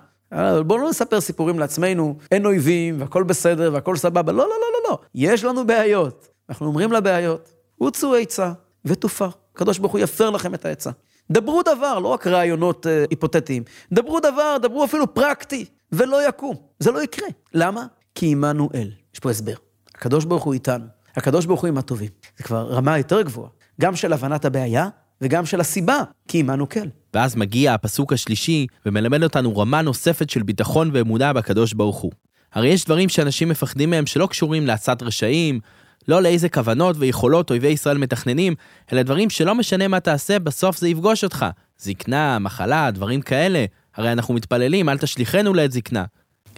בואו 0.66 0.80
לא 0.80 0.90
נספר 0.90 1.22
סיפורים 1.22 1.60
לעצמנו, 1.60 2.18
אין 2.32 2.46
אויבים, 2.46 3.02
והכל 3.02 3.24
בסדר, 3.24 3.70
והכל 3.74 3.96
סבבה. 3.96 4.32
לא, 4.32 4.38
לא, 4.38 4.50
לא, 4.50 4.68
לא, 4.74 4.90
לא. 4.90 5.00
יש 5.16 5.44
לנו 5.44 5.68
בעיות. 5.68 6.28
אנחנו 6.50 6.66
אומרים 6.66 6.92
לבעיות, 6.92 7.54
רוצו 7.80 8.16
עצה 8.16 8.52
ותופר. 8.86 9.30
הקדוש 9.56 9.78
ברוך 9.78 9.92
הוא 9.92 10.00
יפר 10.00 10.30
לכם 10.30 10.54
את 10.54 10.66
העצה. 10.66 10.90
דברו 11.32 11.62
דבר, 11.62 12.00
לא 12.00 12.08
רק 12.08 12.28
רעיונות 12.28 12.88
אה, 12.88 13.06
היפותטיים. 13.10 13.64
דברו 13.92 14.20
דבר, 14.20 14.58
דברו 14.62 14.86
אפילו 14.86 15.14
פרקטי, 15.14 15.66
ולא 15.92 16.28
יקום. 16.28 16.56
זה 16.80 16.92
לא 16.92 17.04
יקרה. 17.04 17.28
למה? 17.54 17.86
כי 18.16 18.32
עמנו 18.32 18.70
אל. 18.76 18.92
יש 19.14 19.20
פה 19.20 19.30
הסבר. 19.30 19.54
הקדוש 19.96 20.26
ברוך 20.26 20.44
הוא 20.44 20.54
איתנו. 20.54 20.86
הקדוש 21.16 21.46
ברוך 21.46 21.62
הוא 21.62 21.68
עם 21.68 21.78
הטובים. 21.78 22.10
זה 22.38 22.44
כבר 22.44 22.68
רמה 22.72 22.98
יותר 22.98 23.22
גבוהה. 23.22 23.50
גם 23.82 23.96
של 23.96 24.14
הבנת 24.14 24.46
הבעיה, 24.46 24.88
וגם 25.22 25.46
של 25.46 25.62
הסיבה, 25.62 26.04
כי 26.28 26.40
עמנו 26.40 26.70
כל. 26.70 26.80
ואז 27.14 27.36
מגיע 27.36 27.74
הפסוק 27.74 28.14
השלישי 28.14 28.68
ומלמד 28.86 29.24
אותנו 29.24 29.58
רמה 29.58 29.82
נוספת 29.82 30.30
של 30.30 30.44
ביטחון 30.44 30.90
ואמונה 30.94 31.34
בקדוש 31.34 31.74
ברוך 31.74 31.98
הוא. 31.98 32.12
הרי 32.54 32.68
יש 32.68 32.86
דברים 32.86 33.10
שאנשים 33.10 33.50
מפחדים 33.50 33.90
מהם 33.90 34.06
שלא 34.06 34.28
קשורים 34.28 34.68
לעצת 34.68 35.04
רשעים, 35.04 35.60
לא 36.08 36.22
לאיזה 36.22 36.50
כוונות 36.50 36.96
ויכולות 37.00 37.50
אויבי 37.50 37.68
ישראל 37.68 37.98
מתכננים, 37.98 38.56
אלא 38.94 39.02
דברים 39.02 39.30
שלא 39.30 39.56
משנה 39.56 39.88
מה 39.88 40.00
תעשה, 40.00 40.40
בסוף 40.40 40.78
זה 40.78 40.90
יפגוש 40.90 41.24
אותך. 41.24 41.46
זקנה, 41.80 42.40
מחלה, 42.40 42.92
דברים 42.92 43.22
כאלה. 43.22 43.66
הרי 43.96 44.12
אנחנו 44.12 44.34
מתפללים, 44.34 44.90
אל 44.90 44.98
תשליכנו 44.98 45.54
לעת 45.54 45.72
זקנה. 45.72 46.06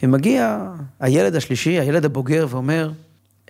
ומגיע 0.04 0.72
הילד 1.00 1.36
השלישי, 1.36 1.80
הילד 1.80 2.06
הבוגר, 2.06 2.48
ואומר, 2.50 2.92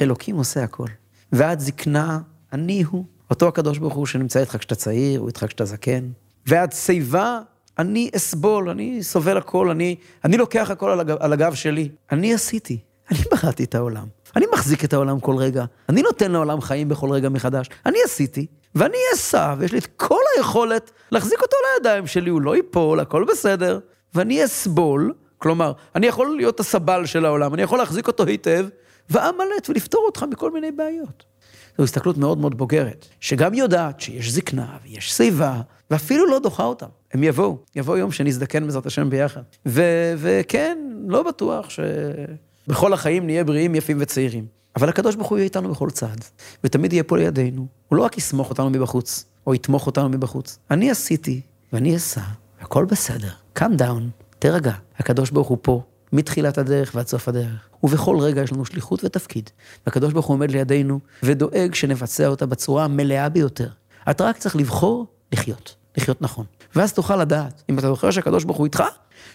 אלוקים 0.02 0.36
עושה 0.36 0.64
הכל. 0.64 0.88
ועד 1.32 1.60
זקנה, 1.60 2.20
אני 2.54 2.84
הוא. 2.84 3.06
אותו 3.30 3.48
הקדוש 3.48 3.78
ברוך 3.78 3.94
הוא 3.94 4.06
שנמצא 4.06 4.40
איתך 4.40 4.58
כשאתה 4.58 4.76
צעיר, 4.76 5.20
הוא 5.20 5.28
איתך 5.28 5.46
כשאתה 5.48 5.66
זקן. 5.66 6.04
ועד 6.46 6.72
שיבה, 6.74 7.40
אני 7.80 8.10
אסבול, 8.16 8.70
אני 8.70 9.04
סובל 9.04 9.38
הכל, 9.38 9.70
אני, 9.70 9.96
אני 10.26 10.38
לוקח 10.38 10.72
הכל 10.72 10.90
על 10.90 11.00
הגב, 11.00 11.18
על 11.20 11.34
הגב 11.34 11.54
שלי. 11.54 11.90
אני 12.12 12.34
עשיתי, 12.34 12.80
אני 13.12 13.20
בראתי 13.32 13.64
את 13.64 13.76
העולם. 13.76 14.08
אני 14.36 14.46
מחזיק 14.54 14.84
את 14.84 14.94
העולם 14.94 15.20
כל 15.20 15.36
רגע. 15.36 15.66
אני 15.90 16.02
נותן 16.02 16.32
לעולם 16.32 16.62
חיים 16.62 16.90
בכל 16.90 17.10
רגע 17.10 17.30
מחדש. 17.30 17.70
אני 17.86 17.98
עשיתי, 18.06 18.46
ואני 18.76 18.98
אסע, 19.14 19.56
ויש 19.58 19.72
לי 19.72 19.78
את 19.78 19.88
כל 19.98 20.22
היכולת 20.38 20.92
להחזיק 21.12 21.42
אותו 21.42 21.56
לידיים 21.76 22.08
שלי, 22.08 22.30
הוא 22.30 22.42
לא 22.42 22.56
ייפול, 22.56 23.00
הכל 23.00 23.26
בסדר. 23.32 23.80
ואני 24.14 24.46
אסבול, 24.46 25.14
כלומר, 25.38 25.74
אני 25.96 26.08
יכול 26.08 26.36
להיות 26.36 26.60
הסבל 26.60 27.06
של 27.06 27.26
העולם, 27.26 27.54
אני 27.54 27.62
יכול 27.62 27.78
להחזיק 27.80 28.08
אותו 28.08 28.26
היטב, 28.26 28.66
ואמלט 29.10 29.70
ולפתור 29.70 30.04
אותך 30.06 30.26
מכל 30.32 30.52
מיני 30.52 30.72
בעיות. 30.72 31.31
זו 31.78 31.84
הסתכלות 31.84 32.18
מאוד 32.18 32.38
מאוד 32.38 32.58
בוגרת, 32.58 33.08
שגם 33.20 33.54
יודעת 33.54 34.00
שיש 34.02 34.32
זקנה 34.32 34.78
ויש 34.84 35.14
שיבה, 35.14 35.62
ואפילו 35.92 36.28
לא 36.28 36.40
דוחה 36.40 36.64
אותם. 36.64 36.88
הם 37.14 37.24
יבואו, 37.24 37.58
יבוא 37.76 37.98
יום 37.98 38.12
שנזדקן 38.12 38.66
בעזרת 38.66 38.86
השם 38.86 39.10
ביחד. 39.10 39.42
ו- 39.66 40.14
וכן, 40.18 40.78
לא 41.08 41.24
בטוח 41.24 41.68
שבכל 41.70 42.94
החיים 42.94 43.26
נהיה 43.26 43.44
בריאים, 43.44 43.76
יפים 43.76 43.98
וצעירים. 44.00 44.46
אבל 44.76 44.90
הקדוש 44.90 45.16
ברוך 45.16 45.30
הוא 45.30 45.38
יהיה 45.38 45.46
איתנו 45.46 45.72
בכל 45.72 45.90
צעד, 45.90 46.26
ותמיד 46.64 46.94
יהיה 46.94 47.04
פה 47.04 47.18
לידינו. 47.18 47.68
הוא 47.88 47.98
לא 47.98 48.04
רק 48.04 48.18
יסמוך 48.18 48.50
אותנו 48.50 48.70
מבחוץ, 48.70 49.26
או 49.48 49.56
יתמוך 49.56 49.88
אותנו 49.88 50.10
מבחוץ. 50.10 50.60
אני 50.72 50.92
עשיתי, 50.92 51.42
ואני 51.74 51.96
אסע, 51.96 52.22
הכל 52.62 52.86
בסדר. 52.86 53.30
calm 53.60 53.80
down, 53.80 54.22
תירגע. 54.40 54.74
הקדוש 54.98 55.32
ברוך 55.32 55.48
הוא 55.48 55.58
פה, 55.62 55.84
מתחילת 56.14 56.58
הדרך 56.58 56.92
ועד 56.96 57.08
סוף 57.08 57.28
הדרך. 57.28 57.70
ובכל 57.84 58.18
רגע 58.20 58.42
יש 58.42 58.52
לנו 58.52 58.66
שליחות 58.66 59.04
ותפקיד. 59.04 59.50
והקדוש 59.86 60.14
ברוך 60.14 60.26
הוא 60.26 60.34
עומד 60.34 60.52
לידינו 60.52 61.00
ודואג 61.24 61.74
שנבצע 61.74 62.28
אותה 62.28 62.46
בצורה 62.46 62.84
המלאה 62.84 63.30
ביותר. 63.30 63.70
אתה 64.10 64.24
רק 64.24 64.38
צריך 64.38 64.56
לבחור 64.56 65.08
לחיות, 65.32 65.76
לחיות 65.98 66.22
נכון. 66.22 66.46
ואז 66.76 66.94
תוכל 66.94 67.16
לדעת, 67.16 67.64
אם 67.70 67.80
אתה 67.80 67.88
זוכר 67.88 68.12
שהקדוש 68.12 68.44
ברוך 68.44 68.58
הוא 68.58 68.66
איתך, 68.66 68.84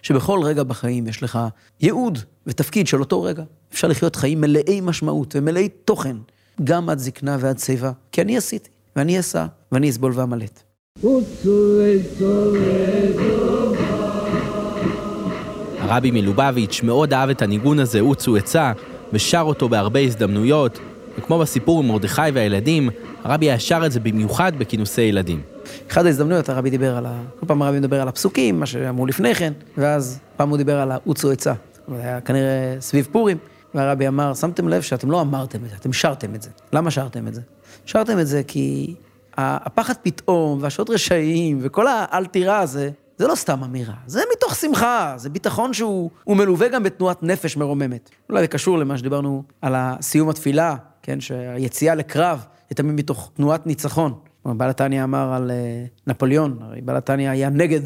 שבכל 0.03 0.41
רגע 0.43 0.63
בחיים 0.63 1.07
יש 1.07 1.23
לך 1.23 1.39
ייעוד 1.81 2.19
ותפקיד 2.47 2.87
של 2.87 3.01
אותו 3.01 3.23
רגע. 3.23 3.43
אפשר 3.73 3.89
לחיות 3.89 4.17
חיים 4.17 4.41
מלאי 4.41 4.81
משמעות 4.81 5.37
ומלאי 5.37 5.69
תוכן, 5.69 6.17
גם 6.65 6.91
עד 6.91 6.99
זקנה 6.99 7.37
ועד 7.41 7.59
שיבה. 7.59 7.93
כי 8.13 8.23
אני 8.23 8.37
עשיתי, 8.37 8.71
ואני 8.97 9.21
אסע, 9.21 9.47
ואני 9.73 9.91
אסבול 9.91 10.13
ואמלט. 10.15 10.63
הרבי 15.89 16.11
מלובביץ' 16.11 16.81
מאוד 16.83 17.13
אהב 17.13 17.31
את 17.31 17.43
הניגון 17.43 17.79
הזה, 17.79 18.01
עוצו 18.01 18.37
עצה, 18.37 18.73
ושר 19.13 19.41
אותו 19.41 19.69
בהרבה 19.69 20.01
הזדמנויות, 20.01 20.79
וכמו 21.19 21.39
בסיפור 21.39 21.81
עם 21.81 21.89
מרדכי 21.89 22.23
והילדים, 22.35 22.91
הרבי 23.25 23.47
היה 23.47 23.59
שר 23.59 23.83
את 23.87 23.93
זה 23.93 24.01
במיוחד 24.01 24.53
בכינוסי 24.59 25.03
ילדים. 25.03 25.41
אחת 25.91 26.05
ההזדמנויות 26.05 26.49
הרבי 26.49 26.71
דיבר 26.71 26.97
על 26.97 27.07
ה... 27.07 27.23
כל 27.41 27.47
פעם 27.47 27.63
הרבי 27.63 27.79
מדבר 27.79 28.01
על 28.01 28.09
הפסוקים, 28.09 28.61
מה 28.61 28.67
שאמרו 28.67 29.07
לפני 29.07 29.35
כן, 29.35 29.53
ואז 29.79 30.19
פעם 30.37 30.49
הוא 30.49 30.57
דיבר 30.57 30.81
על 30.81 30.91
העוצו 30.91 31.31
עצה. 31.31 31.53
זה 31.89 32.03
היה 32.03 32.21
כנראה 32.21 32.77
סביב 32.81 33.09
פורים, 33.13 33.39
והרבי 33.75 34.09
אמר, 34.09 34.35
שמתם 34.35 34.69
לב 34.69 34.83
שאתם 34.83 35.11
לא 35.11 35.21
אמרתם 35.21 35.59
את 35.65 35.71
זה, 35.71 35.77
אתם 35.81 35.93
שרתם 35.93 36.35
את 36.35 36.43
זה. 36.43 36.51
למה 36.73 36.91
שרתם 36.91 37.29
את 37.29 37.35
זה? 37.35 37.41
שרתם 37.87 38.19
את 38.19 38.27
זה 38.27 38.43
כי 38.47 38.95
הפחד 39.37 39.95
פתאום, 40.03 40.59
והשעות 40.63 40.91
רשעים, 40.91 41.59
וכל 41.61 41.87
האל 41.89 42.27
תירא 42.27 42.61
הזה, 42.61 42.91
זה 43.19 43.27
לא 43.27 43.35
סתם 43.35 43.65
אמירה, 43.65 43.95
זה 44.07 44.23
מתוך 44.37 44.55
שמחה, 44.55 45.15
זה 45.17 45.31
ביטחון 45.31 45.73
שהוא 45.73 46.11
מלווה 46.29 46.69
גם 46.69 46.83
בתנועת 46.83 47.23
נפש 47.23 47.57
מרוממת. 47.57 48.11
אולי 48.31 48.41
זה 48.41 48.47
קשור 48.47 48.79
למה 48.79 48.99
שדיברנו 48.99 49.43
על 49.63 49.75
סיום 50.01 50.29
התפילה, 50.29 50.77
כן, 51.03 51.21
שהיציאה 51.21 51.95
לקרב 51.95 52.45
היא 52.71 52.77
תמיד 52.77 52.95
מתוך 52.95 53.31
תנועת 53.35 53.67
ניצחון. 53.67 54.15
בעל 54.45 54.71
התניא 54.71 55.05
אמר 55.05 55.33
על 55.33 55.51
נפוליאון, 56.07 56.59
הרי 56.61 56.81
בעל 56.81 56.97
התניא 56.97 57.31
היה 57.31 57.51
נגד 57.51 57.81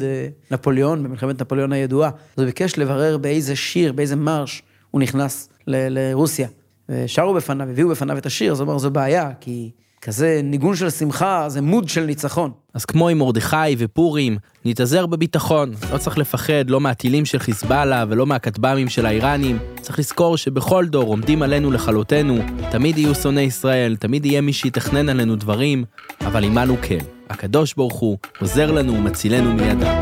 נפוליאון 0.51 1.03
במלחמת 1.03 1.41
נפוליאון 1.41 1.73
הידועה, 1.73 2.09
אז 2.09 2.13
הוא 2.37 2.45
ביקש 2.45 2.77
לברר 2.77 3.17
באיזה 3.17 3.55
שיר, 3.55 3.93
באיזה 3.93 4.15
מרש 4.15 4.63
הוא 4.91 5.01
נכנס 5.01 5.49
ל- 5.67 5.87
לרוסיה. 5.99 6.47
ושרו 6.89 7.33
בפניו, 7.33 7.69
הביאו 7.69 7.89
בפניו 7.89 8.17
את 8.17 8.25
השיר, 8.25 8.51
אז 8.51 8.59
הוא 8.59 8.65
אמר, 8.65 8.77
זו 8.77 8.91
בעיה, 8.91 9.31
כי 9.39 9.71
כזה 10.01 10.41
ניגון 10.43 10.75
של 10.75 10.89
שמחה, 10.89 11.49
זה 11.49 11.61
מוד 11.61 11.89
של 11.89 12.03
ניצחון. 12.03 12.51
אז 12.73 12.85
כמו 12.85 13.09
עם 13.09 13.17
מרדכי 13.17 13.75
ופורים, 13.77 14.37
נתאזר 14.65 15.05
בביטחון. 15.05 15.73
לא 15.93 15.97
צריך 15.97 16.17
לפחד 16.17 16.69
לא 16.69 16.81
מהטילים 16.81 17.25
של 17.25 17.39
חיזבאללה 17.39 18.05
ולא 18.09 18.25
מהכטב"מים 18.25 18.89
של 18.89 19.05
האיראנים. 19.05 19.59
צריך 19.81 19.99
לזכור 19.99 20.37
שבכל 20.37 20.85
דור 20.85 21.03
עומדים 21.03 21.41
עלינו 21.41 21.71
לכלותנו, 21.71 22.37
תמיד 22.71 22.97
יהיו 22.97 23.15
שונאי 23.15 23.43
ישראל, 23.43 23.95
תמיד 23.95 24.25
יהיה 24.25 24.41
מי 24.41 24.53
שיתכנן 24.53 25.09
עלינו 25.09 25.35
דברים, 25.35 25.83
אבל 26.25 26.43
עמנו 26.43 26.75
כן. 26.81 26.99
הקדוש 27.29 27.73
ברוך 27.73 27.99
הוא 27.99 28.17
עוזר 28.39 28.71
לנו 28.71 28.93
ומצילנו 28.93 29.53
מידם. 29.53 30.01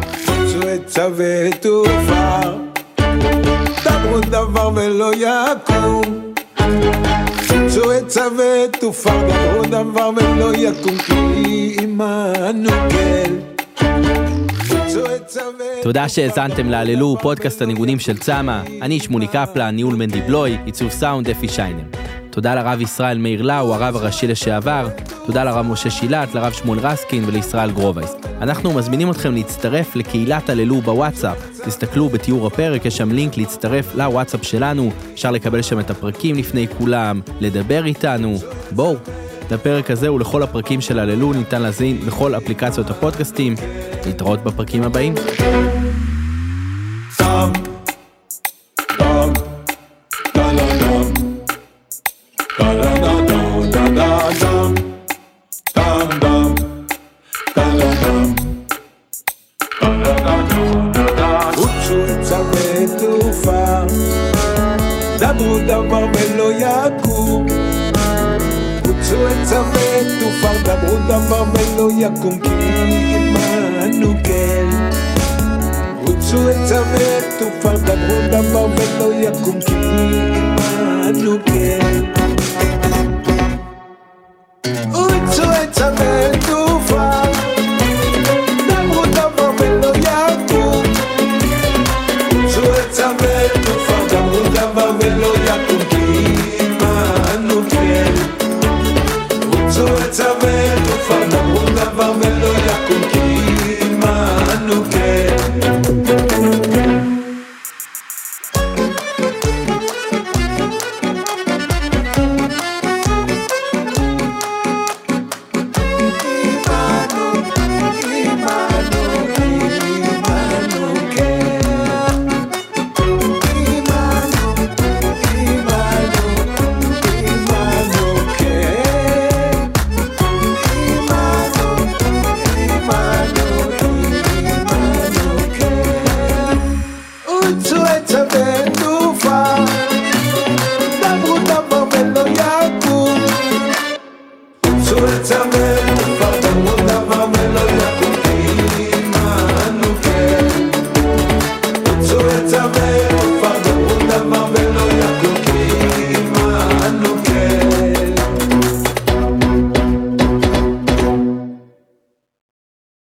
דברו 3.83 4.19
דבר 4.19 4.71
ולא 4.75 5.11
יקום. 5.13 6.33
עשו 7.79 7.91
עצה 7.91 8.27
ותופר, 8.37 9.29
דברו 9.29 9.65
דבר 9.65 10.09
ולא 10.15 10.55
יקום, 10.55 10.97
כי 10.97 11.75
עמנו 11.81 12.69
כן. 12.89 13.33
תודה 15.81 16.09
שהאזנתם 16.09 16.69
להללו, 16.69 17.17
פודקאסט 17.21 17.61
הניגונים 17.61 17.99
של 17.99 18.17
צמא. 18.17 18.61
אני 18.81 18.99
שמולי 18.99 19.27
קפלן, 19.27 19.75
ניהול 19.75 19.95
מנדי 19.95 20.21
בלוי, 20.21 20.57
עיצוב 20.65 20.89
סאונד 20.89 21.29
אפי 21.29 21.47
שיינר. 21.47 21.98
תודה 22.31 22.55
לרב 22.55 22.81
ישראל 22.81 23.17
מאיר 23.17 23.41
לאו, 23.41 23.73
הרב 23.73 23.95
הראשי 23.95 24.27
לשעבר. 24.27 24.87
תודה 25.25 25.43
לרב 25.43 25.65
משה 25.65 25.89
שילת, 25.89 26.35
לרב 26.35 26.51
שמואל 26.53 26.79
רסקין 26.79 27.23
ולישראל 27.25 27.71
גרובייס. 27.71 28.15
אנחנו 28.41 28.73
מזמינים 28.73 29.11
אתכם 29.11 29.33
להצטרף 29.33 29.95
לקהילת 29.95 30.49
הללו 30.49 30.81
בוואטסאפ. 30.81 31.37
תסתכלו 31.65 32.09
בתיאור 32.09 32.47
הפרק, 32.47 32.85
יש 32.85 32.97
שם 32.97 33.11
לינק 33.11 33.37
להצטרף 33.37 33.95
לוואטסאפ 33.95 34.43
שלנו. 34.43 34.91
אפשר 35.13 35.31
לקבל 35.31 35.61
שם 35.61 35.79
את 35.79 35.89
הפרקים 35.89 36.35
לפני 36.35 36.67
כולם, 36.77 37.21
לדבר 37.39 37.85
איתנו. 37.85 38.35
בואו. 38.71 38.95
לפרק 39.51 39.91
הזה 39.91 40.11
ולכל 40.11 40.43
הפרקים 40.43 40.81
של 40.81 40.99
הללו 40.99 41.33
ניתן 41.33 41.61
להזין 41.61 41.99
בכל 41.99 42.35
אפליקציות 42.35 42.89
הפודקאסטים. 42.89 43.55
להתראות 44.05 44.43
בפרקים 44.43 44.83
הבאים. 44.83 45.13
דבר 66.49 66.63
ולא 66.63 66.91
יקום. 66.97 67.45
רוצו 68.87 69.27
עצה 69.27 69.61
ותופר, 69.61 70.61
דברו 70.63 70.97
דבר 71.07 71.43
ולא 71.53 71.89
יקום, 71.97 72.39
כי 72.39 72.49
עמנו 73.15 74.13
כן. 74.23 74.65
רוצו 76.07 76.49
עצה 76.49 76.81
ותופר, 76.93 77.77
דברו 77.77 78.19
דבר 78.31 78.65
ולא 78.65 79.13
יקום, 79.13 79.59
כי 79.61 79.73
עמנו 79.75 81.37
כן. 81.45 82.08